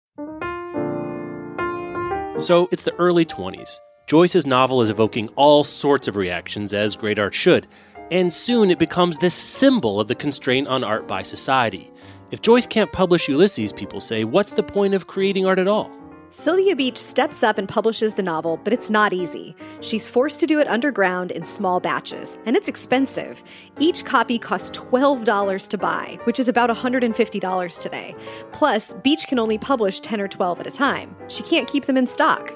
So 2.43 2.69
it's 2.71 2.85
the 2.85 2.95
early 2.99 3.25
20s. 3.26 3.78
Joyce's 4.07 4.47
novel 4.47 4.81
is 4.81 4.88
evoking 4.88 5.28
all 5.37 5.64
sorts 5.64 6.09
of 6.09 6.17
reactions, 6.17 6.73
as 6.73 6.97
great 6.97 7.19
art 7.19 7.35
should, 7.35 7.67
and 8.11 8.33
soon 8.33 8.71
it 8.71 8.78
becomes 8.78 9.19
this 9.19 9.35
symbol 9.35 10.00
of 10.00 10.09
the 10.09 10.14
constraint 10.14 10.67
on 10.67 10.83
art 10.83 11.07
by 11.07 11.23
society. 11.23 11.90
If 12.30 12.42
Joyce 12.42 12.66
can't 12.66 12.92
publish 12.92 13.26
Ulysses, 13.26 13.73
people 13.73 14.02
say, 14.02 14.25
what's 14.25 14.52
the 14.52 14.62
point 14.62 14.92
of 14.92 15.06
creating 15.06 15.47
art 15.47 15.58
at 15.58 15.66
all? 15.66 15.90
Sylvia 16.28 16.76
Beach 16.76 16.99
steps 16.99 17.42
up 17.42 17.56
and 17.56 17.66
publishes 17.66 18.12
the 18.12 18.23
novel, 18.23 18.58
but 18.62 18.75
it's 18.75 18.90
not 18.90 19.14
easy. 19.14 19.56
She's 19.80 20.11
forced 20.11 20.38
to 20.40 20.47
do 20.47 20.61
it 20.61 20.68
underground 20.68 21.30
in 21.30 21.47
small 21.47 21.80
batches, 21.80 22.37
and 22.44 22.54
it's 22.54 22.68
expensive. 22.68 23.42
Each 23.78 24.04
copy 24.04 24.38
costs 24.38 24.78
$12 24.78 25.68
to 25.68 25.78
buy, 25.78 26.18
which 26.25 26.38
is 26.38 26.49
about 26.49 26.68
$150 26.68 27.80
today. 27.80 28.14
Plus, 28.52 28.92
Beach 28.92 29.25
can 29.26 29.38
only 29.38 29.56
publish 29.56 30.00
10 30.00 30.20
or 30.20 30.28
12 30.28 30.61
at 30.61 30.66
a 30.66 30.70
time. 30.70 31.16
She 31.28 31.42
can't 31.44 31.66
keep 31.66 31.87
them 31.87 31.97
in 31.97 32.06
stock. 32.06 32.54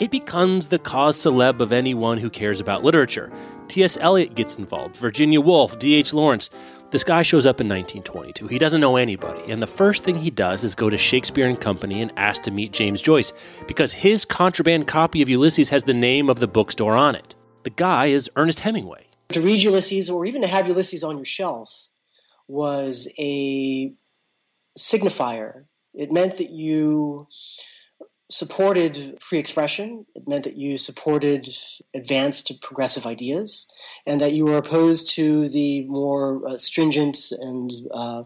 It 0.00 0.10
becomes 0.10 0.66
the 0.66 0.80
cause 0.80 1.16
celeb 1.16 1.60
of 1.60 1.72
anyone 1.72 2.18
who 2.18 2.28
cares 2.28 2.60
about 2.60 2.82
literature. 2.82 3.32
T.S. 3.68 3.96
Eliot 4.00 4.34
gets 4.34 4.58
involved, 4.58 4.96
Virginia 4.96 5.40
Woolf, 5.40 5.78
D.H. 5.78 6.12
Lawrence. 6.12 6.50
This 6.90 7.04
guy 7.04 7.22
shows 7.22 7.46
up 7.46 7.60
in 7.60 7.68
1922. 7.68 8.48
He 8.48 8.58
doesn't 8.58 8.80
know 8.80 8.96
anybody, 8.96 9.50
and 9.50 9.62
the 9.62 9.68
first 9.68 10.02
thing 10.02 10.16
he 10.16 10.30
does 10.30 10.64
is 10.64 10.74
go 10.74 10.90
to 10.90 10.98
Shakespeare 10.98 11.46
and 11.46 11.60
Company 11.60 12.02
and 12.02 12.12
ask 12.16 12.42
to 12.42 12.50
meet 12.50 12.72
James 12.72 13.00
Joyce 13.00 13.32
because 13.68 13.92
his 13.92 14.24
contraband 14.24 14.88
copy 14.88 15.22
of 15.22 15.28
Ulysses 15.28 15.68
has 15.68 15.84
the 15.84 15.94
name 15.94 16.28
of 16.28 16.40
the 16.40 16.48
bookstore 16.48 16.96
on 16.96 17.14
it. 17.14 17.36
The 17.62 17.70
guy 17.70 18.06
is 18.06 18.28
Ernest 18.34 18.60
Hemingway. 18.60 19.06
To 19.28 19.40
read 19.40 19.62
Ulysses, 19.62 20.10
or 20.10 20.26
even 20.26 20.42
to 20.42 20.48
have 20.48 20.66
Ulysses 20.66 21.04
on 21.04 21.18
your 21.18 21.24
shelf, 21.24 21.88
was 22.48 23.08
a 23.16 23.92
signifier. 24.76 25.66
It 25.94 26.10
meant 26.10 26.38
that 26.38 26.50
you 26.50 27.28
supported 28.34 29.16
free 29.20 29.38
expression. 29.38 30.06
It 30.16 30.26
meant 30.26 30.42
that 30.42 30.56
you 30.56 30.76
supported 30.76 31.48
advanced 31.94 32.50
progressive 32.60 33.06
ideas 33.06 33.68
and 34.08 34.20
that 34.20 34.32
you 34.32 34.44
were 34.44 34.56
opposed 34.56 35.08
to 35.14 35.48
the 35.48 35.84
more 35.84 36.44
uh, 36.44 36.58
stringent 36.58 37.30
and 37.30 37.70
uh, 37.92 38.24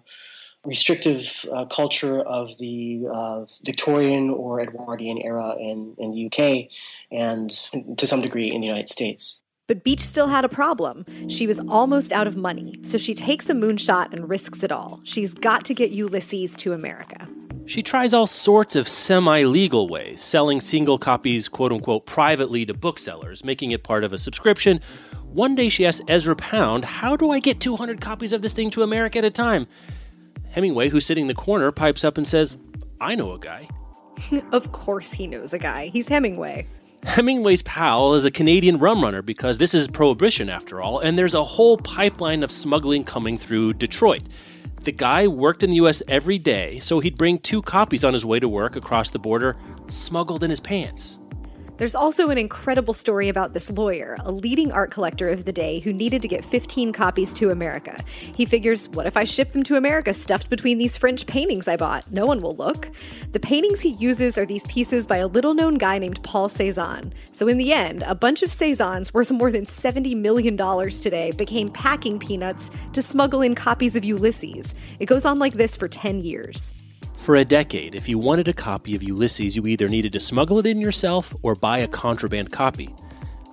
restrictive 0.65 1.45
uh, 1.53 1.67
culture 1.67 2.21
of 2.21 2.57
the 2.57 3.07
uh, 3.12 3.45
Victorian 3.67 4.31
or 4.31 4.62
Edwardian 4.62 5.19
era 5.19 5.55
in, 5.61 5.95
in 5.99 6.12
the 6.12 6.25
UK 6.29 6.71
and 7.12 7.50
to 7.99 8.07
some 8.07 8.23
degree 8.23 8.50
in 8.50 8.62
the 8.62 8.67
United 8.67 8.88
States. 8.88 9.41
But 9.69 9.85
Beach 9.85 10.01
still 10.01 10.29
had 10.29 10.47
a 10.47 10.49
problem. 10.49 11.05
She 11.29 11.47
was 11.47 11.61
almost 11.61 12.11
out 12.15 12.27
of 12.27 12.37
money, 12.37 12.81
so 12.83 12.97
she 12.97 13.15
takes 13.15 13.51
a 13.51 13.53
moonshot 13.53 14.15
and 14.15 14.27
risks 14.27 14.65
it 14.65 14.73
all. 14.73 15.01
She's 15.05 15.35
got 15.35 15.67
to 15.67 15.75
get 15.75 15.91
Ulysses 15.91 16.57
to 16.57 16.73
America. 16.73 17.29
She 17.67 17.83
tries 17.83 18.15
all 18.15 18.27
sorts 18.27 18.77
of 18.77 18.89
semi 18.89 19.45
legal 19.45 19.87
ways, 19.87 20.23
selling 20.23 20.59
single 20.59 20.97
copies, 20.97 21.51
quote 21.51 21.71
unquote, 21.71 22.07
privately 22.07 22.65
to 22.65 22.73
booksellers, 22.73 23.45
making 23.45 23.73
it 23.73 23.85
part 23.85 24.05
of 24.05 24.15
a 24.15 24.19
subscription. 24.19 24.81
One 25.27 25.55
day 25.55 25.69
she 25.69 25.85
asks 25.85 26.03
Ezra 26.09 26.35
Pound, 26.35 26.87
How 26.87 27.15
do 27.15 27.31
I 27.31 27.39
get 27.39 27.61
200 27.61 28.01
copies 28.01 28.33
of 28.33 28.41
this 28.41 28.55
thing 28.55 28.71
to 28.71 28.83
America 28.83 29.19
at 29.19 29.25
a 29.25 29.31
time? 29.31 29.67
Hemingway, 30.49 30.89
who's 30.89 31.05
sitting 31.05 31.25
in 31.25 31.29
the 31.29 31.35
corner, 31.35 31.71
pipes 31.73 32.05
up 32.05 32.17
and 32.17 32.27
says, 32.27 32.57
I 33.03 33.15
know 33.15 33.33
a 33.33 33.39
guy. 33.39 33.69
of 34.53 34.73
course 34.73 35.13
he 35.13 35.27
knows 35.27 35.53
a 35.53 35.59
guy. 35.59 35.89
He's 35.89 36.09
Hemingway. 36.09 36.67
Hemingway's 37.05 37.62
pal 37.62 38.14
is 38.14 38.25
a 38.25 38.31
Canadian 38.31 38.78
rum 38.78 39.02
runner 39.02 39.23
because 39.23 39.59
this 39.59 39.75
is 39.75 39.88
prohibition 39.88 40.50
after 40.50 40.83
all, 40.83 40.99
and 40.99 41.17
there's 41.17 41.35
a 41.35 41.45
whole 41.45 41.76
pipeline 41.78 42.43
of 42.43 42.50
smuggling 42.50 43.05
coming 43.05 43.38
through 43.38 43.75
Detroit. 43.75 44.23
The 44.83 44.93
guy 44.93 45.26
worked 45.26 45.62
in 45.62 45.71
the 45.71 45.76
US 45.76 46.02
every 46.09 46.38
day, 46.38 46.78
so 46.81 47.00
he'd 47.00 47.17
bring 47.17 47.38
two 47.38 47.62
copies 47.62 48.05
on 48.05 48.12
his 48.12 48.25
way 48.25 48.40
to 48.40 48.49
work 48.49 48.76
across 48.76 49.11
the 49.11 49.19
border, 49.19 49.57
smuggled 49.87 50.43
in 50.43 50.50
his 50.50 50.61
pants. 50.61 51.19
There's 51.78 51.94
also 51.94 52.28
an 52.30 52.38
incredible 52.38 52.92
story 52.92 53.28
about 53.28 53.54
this 53.54 53.70
lawyer, 53.70 54.16
a 54.25 54.32
leading 54.32 54.73
art 54.73 54.90
collector 54.90 55.28
of 55.28 55.44
the 55.44 55.52
day 55.52 55.78
who 55.78 55.92
needed 55.92 56.23
to 56.23 56.28
get 56.28 56.44
15 56.44 56.92
copies 56.92 57.32
to 57.35 57.50
America. 57.50 58.02
He 58.35 58.44
figures, 58.47 58.88
what 58.88 59.06
if 59.06 59.16
I 59.16 59.23
ship 59.23 59.52
them 59.52 59.62
to 59.62 59.76
America 59.76 60.12
stuffed 60.12 60.50
between 60.50 60.78
these 60.78 60.97
French 60.97 61.25
paintings 61.26 61.68
I 61.68 61.76
bought? 61.76 62.11
No 62.11 62.26
one 62.26 62.40
will 62.40 62.56
look. 62.56 62.90
The 63.30 63.38
paintings 63.38 63.80
he 63.80 63.90
uses 63.90 64.37
are 64.37 64.44
these 64.44 64.66
pieces 64.66 65.06
by 65.06 65.18
a 65.18 65.28
little 65.28 65.54
known 65.54 65.76
guy 65.76 65.99
named 65.99 66.20
Paul 66.25 66.49
Cezanne. 66.49 67.14
So 67.30 67.47
in 67.47 67.58
the 67.58 67.73
end, 67.73 68.02
a 68.08 68.14
bunch 68.16 68.42
of 68.42 68.50
Cezannes 68.50 69.14
worth 69.14 69.30
more 69.30 69.52
than 69.52 69.64
$70 69.64 70.16
million 70.16 70.56
today 70.56 71.30
became 71.30 71.68
packing 71.68 72.18
peanuts 72.18 72.73
to 72.92 73.02
smuggle 73.02 73.40
in 73.40 73.54
copies 73.54 73.94
of 73.94 74.04
Ulysses. 74.04 74.75
It 74.99 75.06
goes 75.06 75.25
on 75.25 75.38
like 75.38 75.54
this 75.54 75.76
for 75.76 75.87
10 75.87 76.25
years. 76.25 76.73
For 77.28 77.37
a 77.37 77.44
decade, 77.44 77.94
if 77.94 78.08
you 78.08 78.18
wanted 78.18 78.49
a 78.49 78.54
copy 78.54 78.97
of 78.97 79.02
Ulysses, 79.02 79.54
you 79.54 79.66
either 79.66 79.87
needed 79.87 80.14
to 80.14 80.18
smuggle 80.18 80.58
it 80.61 80.66
in 80.66 80.80
yourself 80.80 81.35
or 81.42 81.54
buy 81.54 81.80
a 81.80 81.87
contraband 81.87 82.50
copy. 82.52 82.88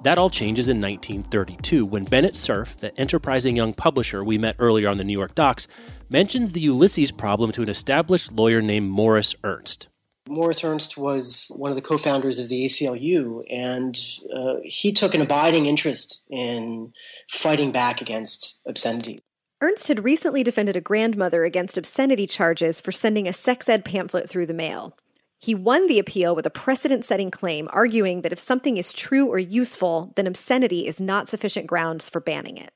That 0.03 0.17
all 0.17 0.29
changes 0.29 0.69
in 0.69 0.79
1932 0.79 1.85
when 1.85 2.05
Bennett 2.05 2.37
Cerf, 2.37 2.77
the 2.77 2.97
enterprising 2.97 3.57
young 3.57 3.73
publisher 3.73 4.23
we 4.23 4.37
met 4.37 4.55
earlier 4.59 4.87
on 4.87 4.97
the 4.97 5.03
New 5.03 5.11
York 5.11 5.35
docks, 5.35 5.67
mentions 6.09 6.53
the 6.53 6.61
Ulysses 6.61 7.11
problem 7.11 7.51
to 7.51 7.63
an 7.63 7.67
established 7.67 8.31
lawyer 8.31 8.61
named 8.61 8.89
Morris 8.89 9.35
Ernst. 9.43 9.89
Morris 10.29 10.63
Ernst 10.63 10.95
was 10.95 11.51
one 11.53 11.69
of 11.69 11.75
the 11.75 11.81
co 11.81 11.97
founders 11.97 12.39
of 12.39 12.47
the 12.47 12.63
ACLU, 12.63 13.41
and 13.49 13.99
uh, 14.33 14.55
he 14.63 14.93
took 14.93 15.13
an 15.13 15.21
abiding 15.21 15.65
interest 15.65 16.23
in 16.29 16.93
fighting 17.29 17.73
back 17.73 17.99
against 17.99 18.61
obscenity. 18.65 19.21
Ernst 19.61 19.87
had 19.87 20.03
recently 20.03 20.43
defended 20.43 20.75
a 20.75 20.81
grandmother 20.81 21.45
against 21.45 21.77
obscenity 21.77 22.27
charges 22.27 22.81
for 22.81 22.91
sending 22.91 23.27
a 23.27 23.33
sex 23.33 23.69
ed 23.69 23.85
pamphlet 23.85 24.29
through 24.29 24.45
the 24.45 24.53
mail. 24.53 24.97
He 25.39 25.55
won 25.55 25.87
the 25.87 25.99
appeal 25.99 26.35
with 26.35 26.45
a 26.45 26.49
precedent 26.49 27.05
setting 27.05 27.31
claim, 27.31 27.69
arguing 27.71 28.21
that 28.21 28.33
if 28.33 28.39
something 28.39 28.77
is 28.77 28.91
true 28.91 29.27
or 29.27 29.39
useful, 29.39 30.11
then 30.15 30.27
obscenity 30.27 30.87
is 30.87 30.99
not 30.99 31.29
sufficient 31.29 31.67
grounds 31.67 32.09
for 32.09 32.19
banning 32.19 32.57
it. 32.57 32.73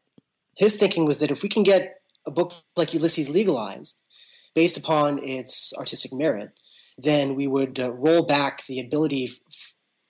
His 0.56 0.76
thinking 0.76 1.06
was 1.06 1.18
that 1.18 1.32
if 1.32 1.44
we 1.44 1.50
can 1.50 1.64
get 1.64 2.02
a 2.26 2.32
book 2.32 2.54
like 2.76 2.94
Ulysses 2.94 3.30
legalized 3.30 4.00
based 4.56 4.78
upon 4.78 5.22
its 5.24 5.74
artistic 5.78 6.14
merit, 6.14 6.52
then 6.98 7.36
we 7.36 7.48
would 7.48 7.80
uh, 7.80 7.92
roll 7.92 8.24
back 8.24 8.66
the 8.66 8.80
ability 8.80 9.32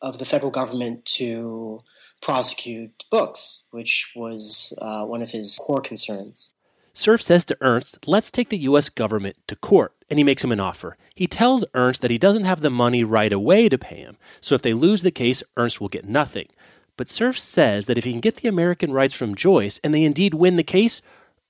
of 0.01 0.17
the 0.17 0.25
federal 0.25 0.51
government 0.51 1.05
to 1.05 1.79
prosecute 2.21 3.05
books, 3.09 3.67
which 3.71 4.11
was 4.15 4.73
uh, 4.81 5.03
one 5.05 5.21
of 5.21 5.31
his 5.31 5.57
core 5.61 5.81
concerns. 5.81 6.53
Cerf 6.99 7.21
says 7.21 7.45
to 7.45 7.57
Ernst, 7.61 7.97
let's 8.07 8.29
take 8.29 8.49
the 8.49 8.57
U.S. 8.57 8.89
government 8.89 9.37
to 9.47 9.55
court, 9.55 9.93
and 10.09 10.19
he 10.19 10.23
makes 10.23 10.43
him 10.43 10.51
an 10.51 10.59
offer. 10.59 10.97
He 11.15 11.27
tells 11.27 11.63
Ernst 11.73 12.01
that 12.01 12.11
he 12.11 12.17
doesn't 12.17 12.43
have 12.43 12.59
the 12.59 12.69
money 12.69 13.05
right 13.05 13.31
away 13.31 13.69
to 13.69 13.77
pay 13.77 14.01
him, 14.01 14.17
so 14.41 14.53
if 14.53 14.61
they 14.61 14.73
lose 14.73 15.01
the 15.01 15.09
case, 15.09 15.41
Ernst 15.55 15.79
will 15.79 15.87
get 15.87 16.03
nothing. 16.03 16.49
But 16.97 17.07
Cerf 17.07 17.39
says 17.39 17.85
that 17.85 17.97
if 17.97 18.03
he 18.03 18.11
can 18.11 18.19
get 18.19 18.35
the 18.35 18.49
American 18.49 18.91
rights 18.91 19.13
from 19.13 19.33
Joyce, 19.33 19.79
and 19.81 19.93
they 19.93 20.03
indeed 20.03 20.33
win 20.33 20.57
the 20.57 20.63
case, 20.63 21.01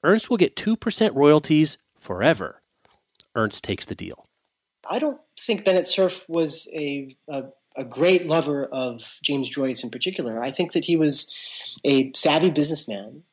Ernst 0.03 0.29
will 0.29 0.37
get 0.37 0.55
2% 0.55 1.15
royalties 1.15 1.79
forever. 1.99 2.61
Ernst 3.33 3.63
takes 3.63 3.85
the 3.85 3.95
deal. 3.95 4.27
I 4.87 4.99
don't 4.99 5.19
think 5.39 5.65
Bennett 5.65 5.87
Cerf 5.87 6.29
was 6.29 6.69
a, 6.75 7.15
a, 7.27 7.45
a 7.75 7.83
great 7.83 8.27
lover 8.27 8.65
of 8.65 9.17
James 9.23 9.49
Joyce 9.49 9.83
in 9.83 9.89
particular. 9.89 10.43
I 10.43 10.51
think 10.51 10.73
that 10.73 10.85
he 10.85 10.95
was 10.95 11.35
a 11.83 12.11
savvy 12.13 12.51
businessman 12.51 13.23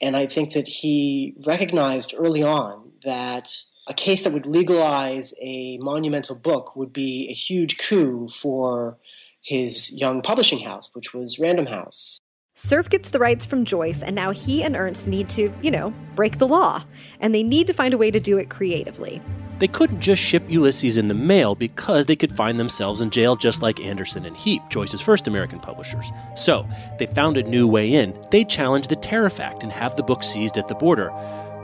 and 0.00 0.16
I 0.16 0.26
think 0.26 0.52
that 0.52 0.68
he 0.68 1.34
recognized 1.46 2.14
early 2.16 2.42
on 2.42 2.92
that 3.04 3.48
a 3.88 3.94
case 3.94 4.24
that 4.24 4.32
would 4.32 4.46
legalize 4.46 5.32
a 5.40 5.78
monumental 5.78 6.34
book 6.34 6.74
would 6.76 6.92
be 6.92 7.28
a 7.30 7.32
huge 7.32 7.78
coup 7.78 8.28
for 8.28 8.98
his 9.42 9.92
young 9.92 10.22
publishing 10.22 10.58
house, 10.60 10.90
which 10.92 11.14
was 11.14 11.38
Random 11.38 11.66
House. 11.66 12.18
Cerf 12.54 12.88
gets 12.88 13.10
the 13.10 13.18
rights 13.18 13.46
from 13.46 13.64
Joyce, 13.64 14.02
and 14.02 14.16
now 14.16 14.30
he 14.30 14.62
and 14.62 14.74
Ernst 14.74 15.06
need 15.06 15.28
to, 15.30 15.52
you 15.62 15.70
know, 15.70 15.92
break 16.14 16.38
the 16.38 16.48
law. 16.48 16.82
And 17.20 17.34
they 17.34 17.42
need 17.42 17.66
to 17.66 17.74
find 17.74 17.94
a 17.94 17.98
way 17.98 18.10
to 18.10 18.18
do 18.18 18.38
it 18.38 18.48
creatively. 18.48 19.20
They 19.58 19.68
couldn't 19.68 20.00
just 20.00 20.20
ship 20.20 20.44
Ulysses 20.48 20.98
in 20.98 21.08
the 21.08 21.14
mail 21.14 21.54
because 21.54 22.04
they 22.04 22.16
could 22.16 22.36
find 22.36 22.60
themselves 22.60 23.00
in 23.00 23.08
jail 23.08 23.36
just 23.36 23.62
like 23.62 23.80
Anderson 23.80 24.26
and 24.26 24.36
Heap, 24.36 24.62
Joyce's 24.68 25.00
first 25.00 25.28
American 25.28 25.60
publishers. 25.60 26.12
So, 26.34 26.68
they 26.98 27.06
found 27.06 27.38
a 27.38 27.42
new 27.42 27.66
way 27.66 27.94
in. 27.94 28.18
They 28.30 28.44
challenged 28.44 28.90
the 28.90 28.96
Tariff 28.96 29.40
Act 29.40 29.62
and 29.62 29.72
have 29.72 29.96
the 29.96 30.02
book 30.02 30.22
seized 30.22 30.58
at 30.58 30.68
the 30.68 30.74
border, 30.74 31.08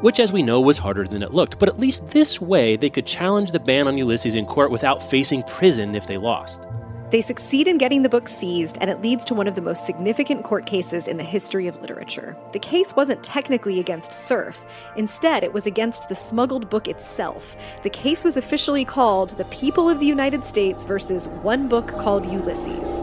which, 0.01 0.21
as 0.21 0.33
we 0.33 0.43
know, 0.43 0.59
was 0.61 0.79
harder 0.79 1.07
than 1.07 1.23
it 1.23 1.35
looked. 1.35 1.59
But 1.59 1.69
at 1.69 1.79
least 1.79 2.09
this 2.09 2.41
way, 2.41 2.77
they 2.77 2.89
could 2.89 3.07
challenge 3.07 3.53
the 3.53 3.61
ban 3.61 3.87
on 3.87 3.99
Ulysses 3.99 4.37
in 4.37 4.47
court 4.47 4.71
without 4.71 5.11
facing 5.11 5.43
prison 5.43 5.95
if 5.95 6.07
they 6.07 6.17
lost. 6.17 6.67
They 7.13 7.21
succeed 7.21 7.69
in 7.69 7.77
getting 7.77 8.01
the 8.01 8.09
book 8.09 8.27
seized, 8.27 8.79
and 8.81 8.89
it 8.89 9.03
leads 9.03 9.23
to 9.27 9.35
one 9.35 9.47
of 9.47 9.55
the 9.55 9.61
most 9.61 9.85
significant 9.85 10.45
court 10.45 10.65
cases 10.65 11.07
in 11.07 11.19
the 11.19 11.23
history 11.23 11.67
of 11.67 11.79
literature. 11.83 12.35
The 12.53 12.59
case 12.59 12.97
wasn't 12.97 13.23
technically 13.23 13.79
against 13.79 14.15
Cerf. 14.15 14.65
Instead, 14.97 15.45
it 15.45 15.53
was 15.53 15.67
against 15.67 16.09
the 16.09 16.15
smuggled 16.15 16.71
book 16.71 16.89
itself. 16.89 17.55
The 17.83 17.91
case 17.91 18.25
was 18.25 18.39
officially 18.39 18.87
called 18.87 19.37
The 19.37 19.45
People 19.45 19.91
of 19.91 20.01
the 20.01 20.07
United 20.07 20.43
States 20.47 20.85
versus 20.85 21.29
One 21.43 21.69
Book 21.69 21.87
Called 21.87 22.25
Ulysses. 22.25 23.03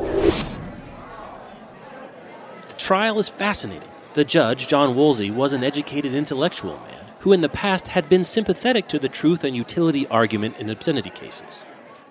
The 2.68 2.76
trial 2.78 3.20
is 3.20 3.30
fascinating. 3.30 3.90
The 4.16 4.26
judge, 4.26 4.68
John 4.68 4.96
Woolsey, 4.96 5.30
was 5.30 5.54
an 5.54 5.64
educated 5.64 6.16
intellectual 6.16 6.78
man 6.80 7.06
who 7.20 7.32
in 7.32 7.42
the 7.42 7.50
past 7.50 7.90
had 7.90 8.10
been 8.10 8.24
sympathetic 8.24 8.88
to 8.88 8.98
the 8.98 9.08
truth 9.08 9.44
and 9.44 9.56
utility 9.56 10.08
argument 10.08 10.58
in 10.58 10.72
obscenity 10.72 11.12
cases. 11.12 11.64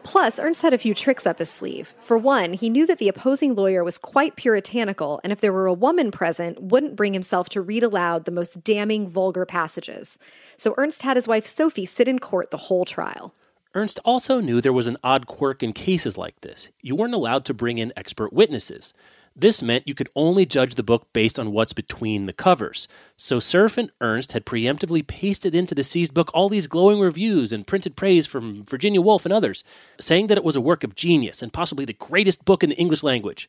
Plus, 0.02 0.40
Ernst 0.40 0.62
had 0.62 0.73
a 0.73 0.78
few 0.78 0.95
tricks 0.95 1.26
up 1.26 1.38
his 1.38 1.50
sleeve. 1.50 1.95
For 2.00 2.17
one, 2.17 2.52
he 2.52 2.71
knew 2.71 2.87
that 2.87 2.99
the 2.99 3.09
opposing 3.09 3.55
lawyer 3.55 3.85
was 3.85 3.99
quite 3.99 4.37
puritanical, 4.37 5.21
and 5.23 5.33
if 5.33 5.40
there 5.40 5.52
were 5.52 5.67
a 5.67 5.73
woman 5.73 6.11
present, 6.11 6.62
wouldn't 6.62 6.97
bring 6.97 7.12
himself 7.12 7.49
to 7.50 7.61
read 7.61 7.83
aloud 7.83 8.25
the 8.25 8.31
most 8.31 8.64
damning, 8.64 9.09
vulgar 9.09 9.45
passages. 9.45 10.19
So 10.57 10.75
Ernst 10.78 11.02
had 11.02 11.17
his 11.17 11.28
wife 11.28 11.47
Sophie 11.47 11.87
sit 11.87 12.09
in 12.09 12.19
court 12.19 12.50
the 12.50 12.57
whole 12.57 12.85
trial. 12.85 13.35
Ernst 13.75 14.00
also 14.05 14.40
knew 14.40 14.61
there 14.61 14.73
was 14.73 14.87
an 14.87 14.97
odd 15.05 15.26
quirk 15.26 15.62
in 15.62 15.73
cases 15.73 16.17
like 16.17 16.40
this. 16.40 16.71
You 16.81 16.97
weren't 16.97 17.14
allowed 17.14 17.45
to 17.45 17.55
bring 17.55 17.78
in 17.78 17.93
expert 17.97 18.33
witnesses. 18.33 18.95
This 19.40 19.62
meant 19.62 19.87
you 19.87 19.95
could 19.95 20.11
only 20.16 20.45
judge 20.47 20.75
the 20.75 20.83
book 20.83 21.12
based 21.12 21.38
on 21.38 21.52
what's 21.52 21.73
between 21.73 22.26
the 22.26 22.33
covers. 22.33 22.88
So 23.16 23.38
Cerf 23.38 23.78
and 23.78 23.92
Ernst 24.00 24.33
had 24.33 24.45
preemptively 24.45 25.07
pasted 25.07 25.54
into 25.54 25.76
the 25.76 25.85
seized 25.85 26.12
book 26.12 26.33
all 26.35 26.49
these 26.49 26.66
glowing 26.66 26.99
reviews 26.99 27.52
and 27.52 27.64
printed 27.64 27.95
praise 27.95 28.26
from 28.26 28.64
Virginia 28.64 29.00
Woolf 29.00 29.25
and 29.25 29.33
others, 29.33 29.62
saying 30.00 30.26
that 30.26 30.38
it 30.38 30.42
was 30.42 30.57
a 30.57 30.61
work 30.61 30.83
of 30.83 30.97
genius 30.97 31.40
and 31.40 31.52
possibly 31.52 31.85
the 31.85 31.92
greatest 31.92 32.45
book 32.45 32.64
in 32.64 32.71
the 32.71 32.76
English 32.76 33.04
language. 33.04 33.49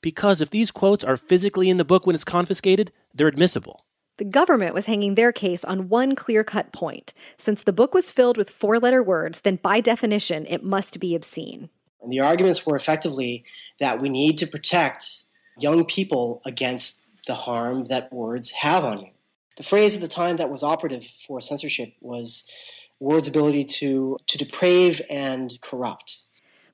Because 0.00 0.42
if 0.42 0.50
these 0.50 0.72
quotes 0.72 1.04
are 1.04 1.16
physically 1.16 1.70
in 1.70 1.76
the 1.76 1.84
book 1.84 2.06
when 2.06 2.14
it's 2.14 2.24
confiscated, 2.24 2.90
they're 3.14 3.28
admissible. 3.28 3.84
The 4.16 4.24
government 4.24 4.74
was 4.74 4.86
hanging 4.86 5.14
their 5.14 5.30
case 5.30 5.64
on 5.64 5.88
one 5.88 6.16
clear 6.16 6.42
cut 6.42 6.72
point. 6.72 7.14
Since 7.38 7.62
the 7.62 7.72
book 7.72 7.94
was 7.94 8.10
filled 8.10 8.36
with 8.36 8.50
four 8.50 8.80
letter 8.80 9.02
words, 9.02 9.42
then 9.42 9.56
by 9.62 9.80
definition, 9.80 10.44
it 10.48 10.64
must 10.64 10.98
be 10.98 11.14
obscene. 11.14 11.70
And 12.02 12.12
the 12.12 12.20
arguments 12.20 12.64
were 12.64 12.76
effectively 12.76 13.44
that 13.78 14.00
we 14.00 14.08
need 14.08 14.38
to 14.38 14.46
protect 14.46 15.24
young 15.58 15.84
people 15.84 16.40
against 16.46 17.06
the 17.26 17.34
harm 17.34 17.84
that 17.84 18.12
words 18.12 18.50
have 18.52 18.84
on 18.84 19.00
you. 19.00 19.10
The 19.56 19.62
phrase 19.62 19.94
at 19.94 20.00
the 20.00 20.08
time 20.08 20.38
that 20.38 20.50
was 20.50 20.62
operative 20.62 21.04
for 21.26 21.40
censorship 21.40 21.92
was 22.00 22.50
words' 22.98 23.28
ability 23.28 23.64
to, 23.64 24.18
to 24.26 24.38
deprave 24.38 25.00
and 25.10 25.58
corrupt. 25.60 26.20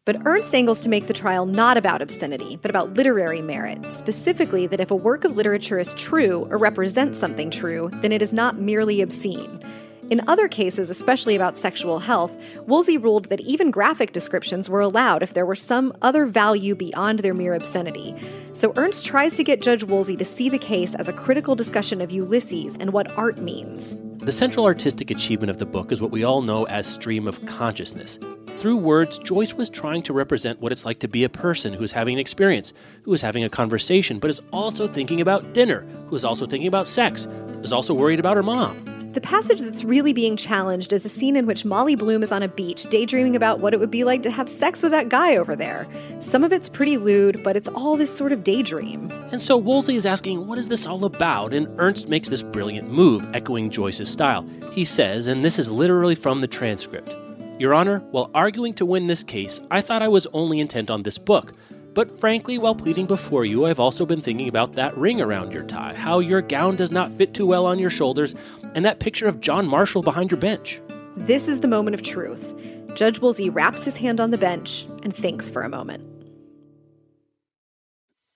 But 0.05 0.25
Ernst 0.25 0.55
angles 0.55 0.83
to 0.83 0.89
make 0.89 1.09
the 1.09 1.13
trial 1.13 1.47
not 1.47 1.77
about 1.77 2.01
obscenity, 2.01 2.57
but 2.57 2.71
about 2.71 2.95
literary 2.95 3.43
merit, 3.43 3.93
specifically 3.93 4.69
that 4.69 4.79
if 4.79 4.93
a 4.93 4.97
work 4.97 5.25
of 5.25 5.37
literature 5.37 5.81
is 5.81 5.95
true 5.95 6.47
or 6.49 6.59
represents 6.59 7.19
something 7.19 7.51
true, 7.51 7.91
then 7.95 8.13
it 8.13 8.23
is 8.23 8.33
not 8.33 8.57
merely 8.57 9.01
obscene. 9.01 9.65
In 10.09 10.21
other 10.29 10.47
cases, 10.47 10.89
especially 10.89 11.35
about 11.35 11.59
sexual 11.59 11.99
health, 11.99 12.37
Woolsey 12.67 12.97
ruled 12.97 13.25
that 13.25 13.41
even 13.41 13.73
graphic 13.73 14.13
descriptions 14.13 14.71
were 14.71 14.81
allowed 14.81 15.21
if 15.25 15.35
there 15.35 15.45
were 15.45 15.57
some 15.57 15.93
other 16.01 16.27
value 16.27 16.77
beyond 16.77 17.21
their 17.21 17.35
mere 17.35 17.55
obscenity. 17.55 18.15
So 18.53 18.73
Ernst 18.77 19.05
tries 19.05 19.35
to 19.35 19.43
get 19.43 19.61
Judge 19.61 19.83
Woolsey 19.83 20.17
to 20.17 20.25
see 20.25 20.49
the 20.49 20.59
case 20.59 20.95
as 20.95 21.09
a 21.09 21.13
critical 21.13 21.57
discussion 21.57 22.01
of 22.01 22.13
Ulysses 22.13 22.77
and 22.77 22.93
what 22.93 23.11
art 23.19 23.39
means. 23.39 23.99
The 24.19 24.31
central 24.31 24.65
artistic 24.65 25.11
achievement 25.11 25.51
of 25.51 25.59
the 25.59 25.67
book 25.67 25.91
is 25.91 26.01
what 26.01 26.13
we 26.13 26.23
all 26.23 26.41
know 26.41 26.65
as 26.69 26.87
stream 26.87 27.27
of 27.27 27.45
consciousness. 27.45 28.21
Through 28.61 28.77
words, 28.77 29.19
Joyce 29.19 29.55
was 29.55 29.69
trying 29.69 30.03
to 30.05 30.13
represent 30.13 30.61
what 30.61 30.71
it's 30.71 30.85
like 30.85 31.01
to 31.01 31.09
be 31.09 31.25
a 31.25 31.29
person 31.29 31.75
who 31.75 31.83
is 31.83 31.91
having 31.91 32.15
an 32.15 32.21
experience, 32.21 32.73
who 33.03 33.13
is 33.13 33.23
having 33.23 33.43
a 33.43 33.51
conversation, 33.51 34.21
but 34.21 34.31
is 34.31 34.41
also 34.53 34.87
thinking 34.87 35.21
about 35.21 35.53
dinner, 35.53 35.81
who 36.07 36.15
is 36.15 36.25
also 36.25 36.47
thinking 36.47 36.69
about 36.69 36.87
sex, 36.87 37.27
is 37.63 37.73
also 37.73 37.93
worried 37.93 38.21
about 38.21 38.37
her 38.37 38.43
mom. 38.45 38.96
The 39.17 39.23
passage 39.23 39.63
that's 39.63 39.83
really 39.83 40.13
being 40.13 40.37
challenged 40.37 40.93
is 40.93 41.07
a 41.07 41.09
scene 41.09 41.37
in 41.37 41.47
which 41.47 41.65
Molly 41.65 41.95
Bloom 41.95 42.23
is 42.23 42.33
on 42.33 42.43
a 42.43 42.49
beach 42.49 42.83
daydreaming 42.83 43.35
about 43.35 43.61
what 43.61 43.73
it 43.73 43.81
would 43.81 43.91
be 43.91 44.05
like 44.05 44.23
to 44.25 44.31
have 44.31 44.47
sex 44.47 44.83
with 44.83 44.93
that 44.93 45.09
guy 45.09 45.39
over 45.39 45.57
there. 45.57 45.89
Some 46.21 46.45
of 46.45 46.53
it's 46.53 46.69
pretty 46.69 46.99
lewd, 46.99 47.43
but 47.43 47.57
it's 47.57 47.69
all 47.69 47.97
this 47.97 48.15
sort 48.15 48.31
of 48.31 48.45
daydream. 48.45 49.11
And 49.33 49.41
so 49.41 49.57
Woolsey 49.57 49.97
is 49.97 50.05
asking, 50.05 50.47
what 50.47 50.59
is 50.59 50.69
this 50.69 50.87
all 50.87 51.07
about? 51.07 51.55
And 51.55 51.67
Ernst 51.81 52.09
makes 52.09 52.29
this 52.29 52.43
brilliant 52.43 52.93
move, 52.93 53.27
echoing 53.35 53.71
Joyce's 53.71 54.11
style. 54.11 54.47
He 54.71 54.85
says, 54.85 55.29
and 55.29 55.43
this 55.43 55.59
is 55.59 55.71
literally 55.71 56.15
from 56.15 56.43
the 56.43 56.47
transcript 56.47 57.17
Your 57.59 57.73
Honor, 57.73 58.01
while 58.11 58.31
arguing 58.35 58.75
to 58.75 58.85
win 58.85 59.07
this 59.07 59.23
case, 59.23 59.63
I 59.71 59.81
thought 59.81 60.03
I 60.03 60.09
was 60.09 60.27
only 60.35 60.61
intent 60.61 60.91
on 60.91 61.05
this 61.05 61.17
book. 61.17 61.55
But 61.97 62.21
frankly, 62.21 62.59
while 62.59 62.75
pleading 62.75 63.07
before 63.07 63.47
you, 63.47 63.65
I've 63.65 63.81
also 63.81 64.05
been 64.05 64.21
thinking 64.21 64.49
about 64.49 64.75
that 64.75 64.95
ring 64.99 65.19
around 65.19 65.55
your 65.55 65.65
tie, 65.65 65.95
how 65.95 66.19
your 66.19 66.43
gown 66.43 66.77
does 66.77 66.93
not 66.93 67.11
fit 67.13 67.33
too 67.33 67.47
well 67.47 67.65
on 67.65 67.79
your 67.79 67.89
shoulders, 67.89 68.35
and 68.75 68.85
that 68.85 69.01
picture 69.01 69.27
of 69.27 69.41
John 69.41 69.67
Marshall 69.67 70.03
behind 70.03 70.31
your 70.31 70.39
bench. 70.39 70.79
This 71.17 71.49
is 71.49 71.61
the 71.61 71.69
moment 71.69 71.95
of 71.95 72.03
truth. 72.03 72.55
Judge 72.95 73.19
Woolsey 73.21 73.49
raps 73.49 73.87
his 73.87 73.97
hand 73.97 74.21
on 74.21 74.31
the 74.31 74.37
bench 74.37 74.87
and 75.03 75.17
thinks 75.17 75.49
for 75.49 75.63
a 75.63 75.71
moment. 75.71 76.07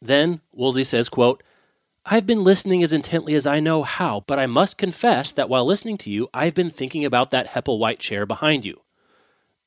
Then 0.01 0.41
Woolsey 0.53 0.83
says, 0.83 1.11
quote, 1.11 1.43
I've 2.07 2.25
been 2.25 2.43
listening 2.43 2.83
as 2.83 2.95
intently 2.95 3.35
as 3.35 3.47
I 3.47 3.61
know 3.61 3.83
how, 3.83 4.25
but 4.27 4.39
I 4.39 4.47
must 4.47 4.79
confess 4.79 5.33
that 5.33 5.51
while 5.51 5.67
listening 5.67 5.99
to 5.99 6.11
you, 6.11 6.31
I've 6.33 6.55
been 6.55 6.71
thinking 6.71 7.05
about 7.05 7.31
that 7.33 7.49
Hepplewhite 7.49 7.99
chair 7.99 8.25
behind 8.25 8.65
you. 8.65 8.81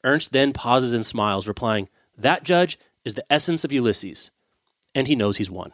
Ernst 0.03 0.31
then 0.31 0.51
pauses 0.51 0.93
and 0.93 1.05
smiles, 1.05 1.47
replying, 1.47 1.89
That, 2.17 2.43
Judge, 2.43 2.79
is 3.05 3.13
the 3.13 3.25
essence 3.31 3.63
of 3.63 3.71
Ulysses. 3.71 4.31
And 4.95 5.07
he 5.07 5.15
knows 5.15 5.37
he's 5.37 5.51
won. 5.51 5.73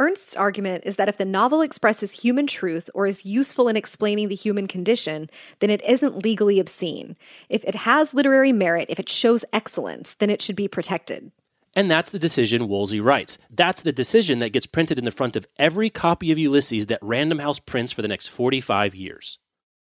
Ernst's 0.00 0.34
argument 0.34 0.84
is 0.86 0.96
that 0.96 1.10
if 1.10 1.18
the 1.18 1.26
novel 1.26 1.60
expresses 1.60 2.22
human 2.22 2.46
truth 2.46 2.88
or 2.94 3.06
is 3.06 3.26
useful 3.26 3.68
in 3.68 3.76
explaining 3.76 4.28
the 4.28 4.34
human 4.34 4.66
condition, 4.66 5.28
then 5.58 5.68
it 5.68 5.84
isn't 5.84 6.24
legally 6.24 6.58
obscene. 6.58 7.18
If 7.50 7.64
it 7.64 7.74
has 7.74 8.14
literary 8.14 8.50
merit, 8.50 8.88
if 8.88 8.98
it 8.98 9.10
shows 9.10 9.44
excellence, 9.52 10.14
then 10.14 10.30
it 10.30 10.40
should 10.40 10.56
be 10.56 10.68
protected. 10.68 11.30
And 11.74 11.90
that's 11.90 12.10
the 12.10 12.18
decision 12.18 12.66
Woolsey 12.66 12.98
writes. 12.98 13.36
That's 13.50 13.82
the 13.82 13.92
decision 13.92 14.38
that 14.38 14.52
gets 14.52 14.66
printed 14.66 14.98
in 14.98 15.04
the 15.04 15.10
front 15.10 15.36
of 15.36 15.46
every 15.58 15.90
copy 15.90 16.32
of 16.32 16.38
Ulysses 16.38 16.86
that 16.86 16.98
Random 17.02 17.38
House 17.38 17.60
prints 17.60 17.92
for 17.92 18.00
the 18.00 18.08
next 18.08 18.28
45 18.28 18.94
years. 18.94 19.38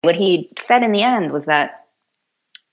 What 0.01 0.15
he 0.15 0.49
said 0.57 0.81
in 0.81 0.91
the 0.93 1.03
end 1.03 1.31
was 1.31 1.45
that 1.45 1.80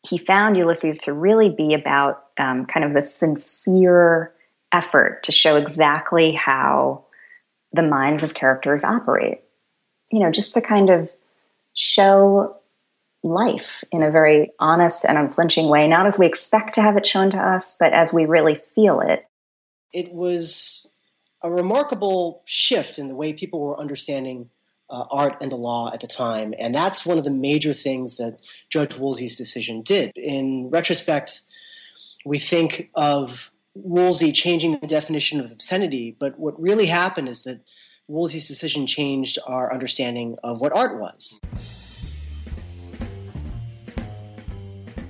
he 0.07 0.19
found 0.19 0.57
Ulysses 0.57 0.99
to 0.99 1.13
really 1.13 1.49
be 1.49 1.75
about 1.75 2.25
um, 2.39 2.67
kind 2.67 2.85
of 2.85 2.95
a 2.95 3.03
sincere 3.03 4.33
effort 4.73 5.23
to 5.25 5.33
show 5.33 5.57
exactly 5.57 6.33
how 6.33 7.05
the 7.73 7.83
minds 7.83 8.23
of 8.23 8.35
characters 8.35 8.85
operate. 8.85 9.41
You 10.11 10.21
know, 10.21 10.31
just 10.31 10.55
to 10.55 10.61
kind 10.61 10.91
of 10.91 11.13
show 11.75 12.57
life 13.23 13.83
in 13.91 14.03
a 14.03 14.11
very 14.11 14.51
honest 14.59 15.05
and 15.05 15.19
unflinching 15.19 15.69
way, 15.69 15.87
not 15.89 16.07
as 16.07 16.19
we 16.19 16.27
expect 16.27 16.75
to 16.75 16.83
have 16.83 16.97
it 16.97 17.07
shown 17.07 17.31
to 17.31 17.39
us, 17.39 17.77
but 17.79 17.93
as 17.93 18.13
we 18.13 18.25
really 18.25 18.61
feel 18.75 19.01
it. 19.01 19.27
It 19.93 20.13
was 20.13 20.89
a 21.43 21.51
remarkable 21.51 22.43
shift 22.45 22.99
in 22.99 23.09
the 23.09 23.15
way 23.15 23.33
people 23.33 23.61
were 23.61 23.79
understanding 23.79 24.51
uh, 24.91 25.05
art 25.11 25.37
and 25.41 25.53
the 25.53 25.57
law 25.57 25.91
at 25.93 26.01
the 26.01 26.07
time. 26.07 26.55
And 26.59 26.75
that's 26.75 27.05
one 27.05 27.19
of 27.19 27.25
the 27.25 27.31
major 27.31 27.75
things 27.75 28.17
that 28.17 28.41
Judge 28.71 28.97
Woolsey's 28.97 29.37
decision 29.37 29.83
did. 29.83 30.13
In 30.17 30.71
retrospect, 30.71 31.43
we 32.25 32.39
think 32.39 32.91
of 32.95 33.51
Woolsey 33.75 34.33
changing 34.33 34.79
the 34.79 34.87
definition 34.87 35.41
of 35.41 35.51
obscenity, 35.51 36.17
but 36.19 36.39
what 36.39 36.61
really 36.61 36.87
happened 36.87 37.29
is 37.29 37.41
that 37.41 37.61
Woolsey's 38.09 38.49
decision 38.49 38.87
changed 38.87 39.39
our 39.47 39.73
understanding 39.73 40.37
of 40.43 40.61
what 40.61 40.75
art 40.75 40.99
was. 40.99 41.41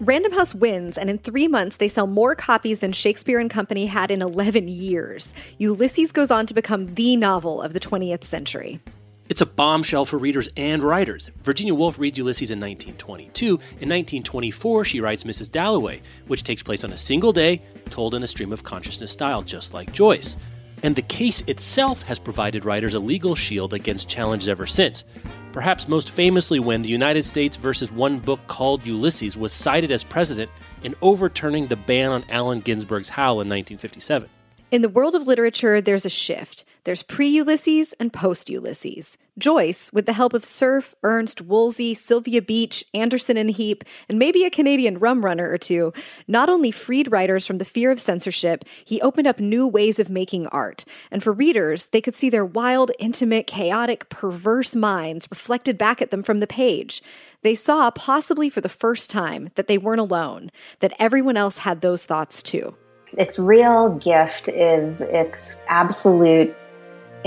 Random 0.01 0.33
House 0.33 0.55
wins, 0.55 0.97
and 0.97 1.11
in 1.11 1.19
three 1.19 1.49
months, 1.49 1.77
they 1.77 1.88
sell 1.88 2.07
more 2.07 2.35
copies 2.35 2.79
than 2.79 2.93
Shakespeare 2.93 3.41
and 3.41 3.51
Company 3.51 3.87
had 3.87 4.11
in 4.11 4.23
11 4.23 4.69
years. 4.69 5.35
Ulysses 5.59 6.12
goes 6.12 6.31
on 6.31 6.47
to 6.47 6.55
become 6.55 6.95
the 6.95 7.17
novel 7.17 7.61
of 7.61 7.73
the 7.73 7.81
20th 7.81 8.25
century. 8.25 8.81
It's 9.29 9.43
a 9.43 9.47
bombshell 9.47 10.07
for 10.07 10.17
readers 10.17 10.49
and 10.57 10.83
writers. 10.83 11.31
Virginia 11.43 11.75
Woolf 11.75 11.99
reads 11.99 12.17
Ulysses 12.17 12.51
in 12.51 12.59
1922. 12.61 13.47
In 13.47 13.55
1924, 13.55 14.85
she 14.87 15.03
writes 15.03 15.25
Mrs. 15.25 15.53
Dalloway, 15.53 16.01
which 16.29 16.45
takes 16.45 16.62
place 16.62 16.83
on 16.83 16.93
a 16.93 16.97
single 16.97 17.33
day, 17.33 17.61
told 17.91 18.14
in 18.14 18.23
a 18.23 18.27
stream 18.27 18.55
of 18.55 18.64
consciousness 18.64 19.12
style, 19.12 19.43
just 19.43 19.75
like 19.75 19.93
Joyce. 19.93 20.38
And 20.83 20.97
the 20.97 21.03
case 21.03 21.43
itself 21.47 22.03
has 22.05 22.19
provided 22.19 22.64
writers 22.64 22.95
a 22.95 23.01
legal 23.01 23.35
shield 23.35 23.75
against 23.75 24.09
challenges 24.09 24.49
ever 24.49 24.67
since. 24.67 25.05
Perhaps 25.53 25.88
most 25.88 26.11
famously, 26.11 26.59
when 26.59 26.81
the 26.81 26.88
United 26.88 27.27
States 27.27 27.57
versus 27.59 27.93
one 27.93 28.19
book 28.21 28.41
called 28.47 28.87
Ulysses 28.87 29.37
was 29.37 29.53
cited 29.53 29.91
as 29.91 30.05
precedent 30.05 30.51
in 30.85 30.95
overturning 31.03 31.67
the 31.67 31.77
ban 31.77 32.12
on 32.12 32.25
Allen 32.31 32.61
Ginsberg's 32.61 33.11
Howl 33.11 33.43
in 33.43 33.49
1957. 33.49 34.31
In 34.71 34.83
the 34.83 34.88
world 34.88 35.14
of 35.14 35.27
literature, 35.27 35.81
there's 35.81 36.05
a 36.05 36.11
shift. 36.11 36.64
There's 36.88 37.03
pre 37.03 37.29
Ulysses 37.29 37.92
and 38.01 38.11
post 38.14 38.48
Ulysses. 38.48 39.18
Joyce, 39.37 39.92
with 39.92 40.07
the 40.07 40.14
help 40.14 40.33
of 40.33 40.42
Cerf, 40.42 40.94
Ernst, 41.03 41.42
Woolsey, 41.42 41.92
Sylvia 41.92 42.40
Beach, 42.40 42.83
Anderson 42.94 43.37
and 43.37 43.51
Heap, 43.51 43.85
and 44.09 44.18
maybe 44.18 44.42
a 44.42 44.51
Canadian 44.51 44.98
rum 44.98 45.22
runner 45.22 45.51
or 45.51 45.59
two, 45.59 45.92
not 46.27 46.48
only 46.48 46.70
freed 46.70 47.12
writers 47.12 47.46
from 47.46 47.59
the 47.59 47.66
fear 47.66 47.90
of 47.90 48.01
censorship, 48.01 48.64
he 48.87 49.03
opened 49.03 49.27
up 49.27 49.38
new 49.38 49.68
ways 49.68 49.98
of 49.98 50.09
making 50.09 50.46
art. 50.46 50.87
And 51.11 51.22
for 51.22 51.31
readers, 51.31 51.88
they 51.88 52.01
could 52.01 52.16
see 52.16 52.31
their 52.31 52.46
wild, 52.46 52.90
intimate, 52.98 53.46
chaotic, 53.46 54.09
perverse 54.09 54.74
minds 54.74 55.29
reflected 55.31 55.77
back 55.77 56.01
at 56.01 56.11
them 56.11 56.22
from 56.22 56.38
the 56.38 56.46
page. 56.46 57.03
They 57.42 57.55
saw, 57.55 57.90
possibly 57.90 58.48
for 58.48 58.62
the 58.62 58.70
first 58.70 59.11
time, 59.11 59.51
that 59.57 59.66
they 59.66 59.77
weren't 59.77 60.01
alone, 60.01 60.51
that 60.81 60.94
everyone 60.98 61.37
else 61.37 61.59
had 61.59 61.83
those 61.83 62.07
thoughts 62.07 62.42
too. 62.42 62.79
Its 63.12 63.38
real 63.38 63.90
gift 63.96 64.48
is 64.48 65.03
its 65.03 65.55
absolute 65.68 66.55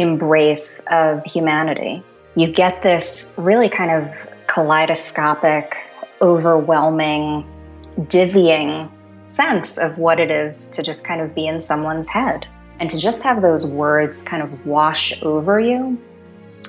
embrace 0.01 0.81
of 0.91 1.23
humanity. 1.23 2.03
You 2.35 2.51
get 2.51 2.81
this 2.83 3.35
really 3.37 3.69
kind 3.69 3.91
of 3.91 4.27
kaleidoscopic, 4.47 5.75
overwhelming, 6.21 7.45
dizzying 8.07 8.91
sense 9.25 9.77
of 9.77 9.97
what 9.97 10.19
it 10.19 10.29
is 10.29 10.67
to 10.67 10.83
just 10.83 11.05
kind 11.05 11.21
of 11.21 11.33
be 11.33 11.47
in 11.47 11.61
someone's 11.61 12.09
head. 12.09 12.47
And 12.79 12.89
to 12.89 12.97
just 12.97 13.23
have 13.23 13.41
those 13.41 13.65
words 13.65 14.23
kind 14.23 14.41
of 14.41 14.65
wash 14.65 15.21
over 15.23 15.59
you 15.59 16.01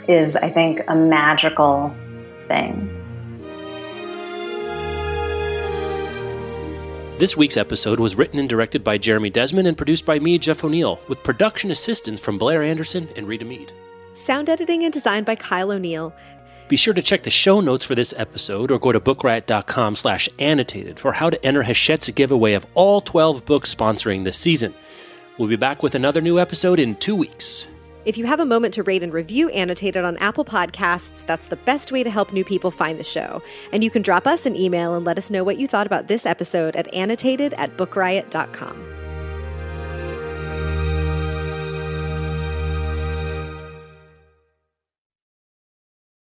is, 0.08 0.36
I 0.36 0.50
think, 0.50 0.82
a 0.88 0.94
magical 0.94 1.94
thing. 2.46 3.01
This 7.22 7.36
week's 7.36 7.56
episode 7.56 8.00
was 8.00 8.18
written 8.18 8.40
and 8.40 8.48
directed 8.48 8.82
by 8.82 8.98
Jeremy 8.98 9.30
Desmond 9.30 9.68
and 9.68 9.76
produced 9.76 10.04
by 10.04 10.18
me, 10.18 10.38
Jeff 10.38 10.64
O'Neill, 10.64 10.98
with 11.06 11.22
production 11.22 11.70
assistance 11.70 12.18
from 12.18 12.36
Blair 12.36 12.64
Anderson 12.64 13.08
and 13.14 13.28
Rita 13.28 13.44
Mead. 13.44 13.72
Sound 14.12 14.50
editing 14.50 14.82
and 14.82 14.92
design 14.92 15.22
by 15.22 15.36
Kyle 15.36 15.70
O'Neill. 15.70 16.12
Be 16.66 16.74
sure 16.74 16.94
to 16.94 17.00
check 17.00 17.22
the 17.22 17.30
show 17.30 17.60
notes 17.60 17.84
for 17.84 17.94
this 17.94 18.12
episode 18.16 18.72
or 18.72 18.80
go 18.80 18.90
to 18.90 18.98
bookriot.com 18.98 19.94
slash 19.94 20.28
annotated 20.40 20.98
for 20.98 21.12
how 21.12 21.30
to 21.30 21.46
enter 21.46 21.62
Hachette's 21.62 22.10
giveaway 22.10 22.54
of 22.54 22.66
all 22.74 23.00
12 23.00 23.44
books 23.44 23.72
sponsoring 23.72 24.24
this 24.24 24.36
season. 24.36 24.74
We'll 25.38 25.46
be 25.46 25.54
back 25.54 25.84
with 25.84 25.94
another 25.94 26.20
new 26.20 26.40
episode 26.40 26.80
in 26.80 26.96
two 26.96 27.14
weeks. 27.14 27.68
If 28.04 28.18
you 28.18 28.26
have 28.26 28.40
a 28.40 28.44
moment 28.44 28.74
to 28.74 28.82
rate 28.82 29.04
and 29.04 29.12
review 29.12 29.48
Annotated 29.50 30.04
on 30.04 30.16
Apple 30.16 30.44
Podcasts, 30.44 31.24
that's 31.26 31.46
the 31.46 31.56
best 31.56 31.92
way 31.92 32.02
to 32.02 32.10
help 32.10 32.32
new 32.32 32.44
people 32.44 32.72
find 32.72 32.98
the 32.98 33.04
show. 33.04 33.40
And 33.70 33.84
you 33.84 33.90
can 33.90 34.02
drop 34.02 34.26
us 34.26 34.44
an 34.44 34.56
email 34.56 34.94
and 34.94 35.04
let 35.04 35.18
us 35.18 35.30
know 35.30 35.44
what 35.44 35.56
you 35.58 35.68
thought 35.68 35.86
about 35.86 36.08
this 36.08 36.26
episode 36.26 36.74
at 36.74 36.92
annotated 36.92 37.54
at 37.54 37.76
bookriot.com. 37.76 39.01